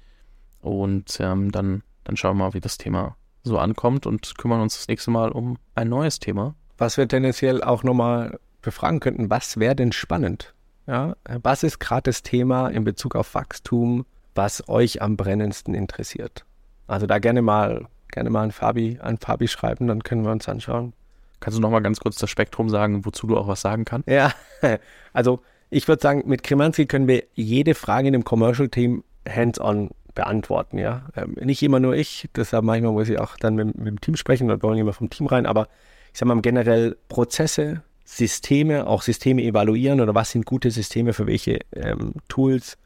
[0.61, 4.76] Und ähm, dann, dann schauen wir mal, wie das Thema so ankommt und kümmern uns
[4.76, 6.55] das nächste Mal um ein neues Thema.
[6.78, 10.55] Was wir tendenziell auch nochmal befragen könnten, was wäre denn spannend?
[10.88, 14.06] Ja, was ist gerade das Thema in Bezug auf Wachstum?
[14.36, 16.46] was euch am brennendsten interessiert.
[16.88, 20.48] Also da gerne mal, gerne mal an Fabi, an Fabi schreiben, dann können wir uns
[20.48, 20.94] anschauen.
[21.40, 24.10] Kannst du noch mal ganz kurz das Spektrum sagen, wozu du auch was sagen kannst?
[24.10, 24.32] Ja,
[25.14, 30.78] also ich würde sagen, mit Kremanski können wir jede Frage in dem Commercial-Team hands-on beantworten,
[30.78, 31.08] ja.
[31.16, 34.16] Ähm, nicht immer nur ich, deshalb manchmal muss ich auch dann mit, mit dem Team
[34.16, 35.68] sprechen und wollen immer vom Team rein, aber
[36.14, 41.28] ich sage mal generell Prozesse, Systeme, auch Systeme evaluieren oder was sind gute Systeme für
[41.28, 42.78] welche ähm, Tools,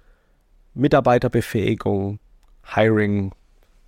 [0.74, 2.20] Mitarbeiterbefähigung,
[2.74, 3.34] Hiring,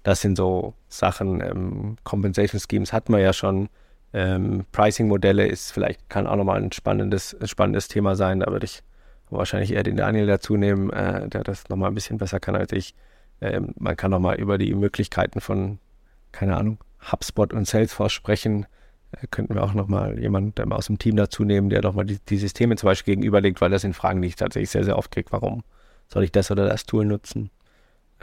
[0.03, 1.41] das sind so Sachen.
[1.41, 3.69] Ähm, Compensation Schemes hatten wir ja schon.
[4.13, 8.41] Ähm, Pricing-Modelle ist vielleicht, kann auch nochmal ein spannendes, spannendes Thema sein.
[8.41, 8.83] Da würde ich
[9.29, 12.73] wahrscheinlich eher den Daniel dazu nehmen, äh, der das nochmal ein bisschen besser kann als
[12.73, 12.93] ich.
[13.39, 15.79] Ähm, man kann nochmal über die Möglichkeiten von,
[16.31, 16.77] keine Ahnung,
[17.11, 18.65] HubSpot und Salesforce sprechen.
[19.11, 22.37] Äh, könnten wir auch nochmal jemanden aus dem Team dazu nehmen, der nochmal die, die
[22.37, 25.31] Systeme zum Beispiel gegenüberlegt, weil das sind Fragen, die ich tatsächlich sehr, sehr oft kriege.
[25.31, 25.63] Warum
[26.07, 27.49] soll ich das oder das Tool nutzen?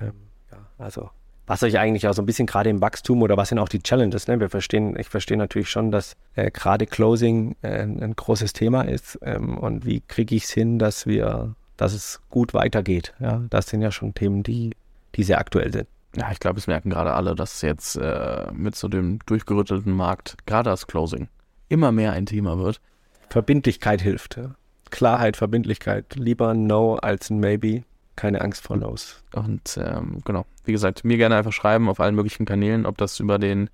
[0.01, 0.13] Ähm,
[0.51, 1.11] ja, also
[1.49, 3.83] was euch eigentlich auch so ein bisschen gerade im Wachstum oder was sind auch die
[3.83, 4.29] Challenges?
[4.29, 4.39] Ne?
[4.39, 9.19] Wir verstehen, ich verstehe natürlich schon, dass äh, gerade Closing äh, ein großes Thema ist
[9.23, 13.15] ähm, und wie kriege ich es hin, dass wir, dass es gut weitergeht.
[13.19, 14.73] Ja, das sind ja schon Themen, die,
[15.15, 15.89] die sehr aktuell sind.
[16.17, 20.37] Ja, ich glaube, es merken gerade alle, dass jetzt äh, mit so dem durchgerüttelten Markt
[20.47, 21.29] gerade das Closing
[21.69, 22.81] immer mehr ein Thema wird.
[23.29, 24.37] Verbindlichkeit hilft.
[24.37, 24.55] Ja.
[24.91, 26.15] Klarheit, Verbindlichkeit.
[26.17, 27.85] Lieber ein No als ein Maybe.
[28.17, 29.23] Keine Angst vor No's.
[29.35, 33.21] Und ähm, genau, wie gesagt, mir gerne einfach schreiben auf allen möglichen Kanälen, ob das
[33.21, 33.71] über den,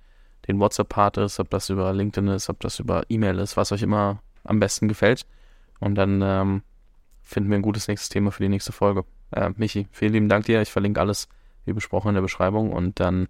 [0.47, 3.81] den WhatsApp-Part ist, ob das über LinkedIn ist, ob das über E-Mail ist, was euch
[3.81, 5.25] immer am besten gefällt.
[5.79, 6.61] Und dann ähm,
[7.23, 9.03] finden wir ein gutes nächstes Thema für die nächste Folge.
[9.31, 10.61] Äh, Michi, vielen lieben Dank dir.
[10.61, 11.27] Ich verlinke alles,
[11.65, 12.71] wie besprochen, in der Beschreibung.
[12.71, 13.27] Und dann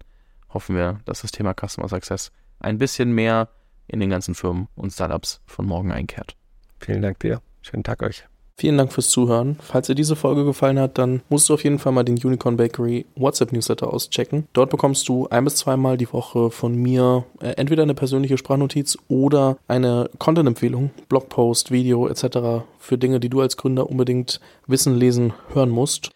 [0.52, 3.48] hoffen wir, dass das Thema Customer Success ein bisschen mehr
[3.88, 6.36] in den ganzen Firmen und Startups von morgen einkehrt.
[6.80, 7.40] Vielen Dank dir.
[7.62, 8.24] Schönen Tag euch.
[8.58, 9.58] Vielen Dank fürs Zuhören.
[9.60, 12.56] Falls dir diese Folge gefallen hat, dann musst du auf jeden Fall mal den Unicorn
[12.56, 14.48] Bakery WhatsApp Newsletter auschecken.
[14.54, 18.96] Dort bekommst du ein bis zweimal die Woche von mir äh, entweder eine persönliche Sprachnotiz
[19.08, 22.64] oder eine Content-Empfehlung, Blogpost, Video etc.
[22.78, 26.15] für Dinge, die du als Gründer unbedingt wissen, lesen, hören musst.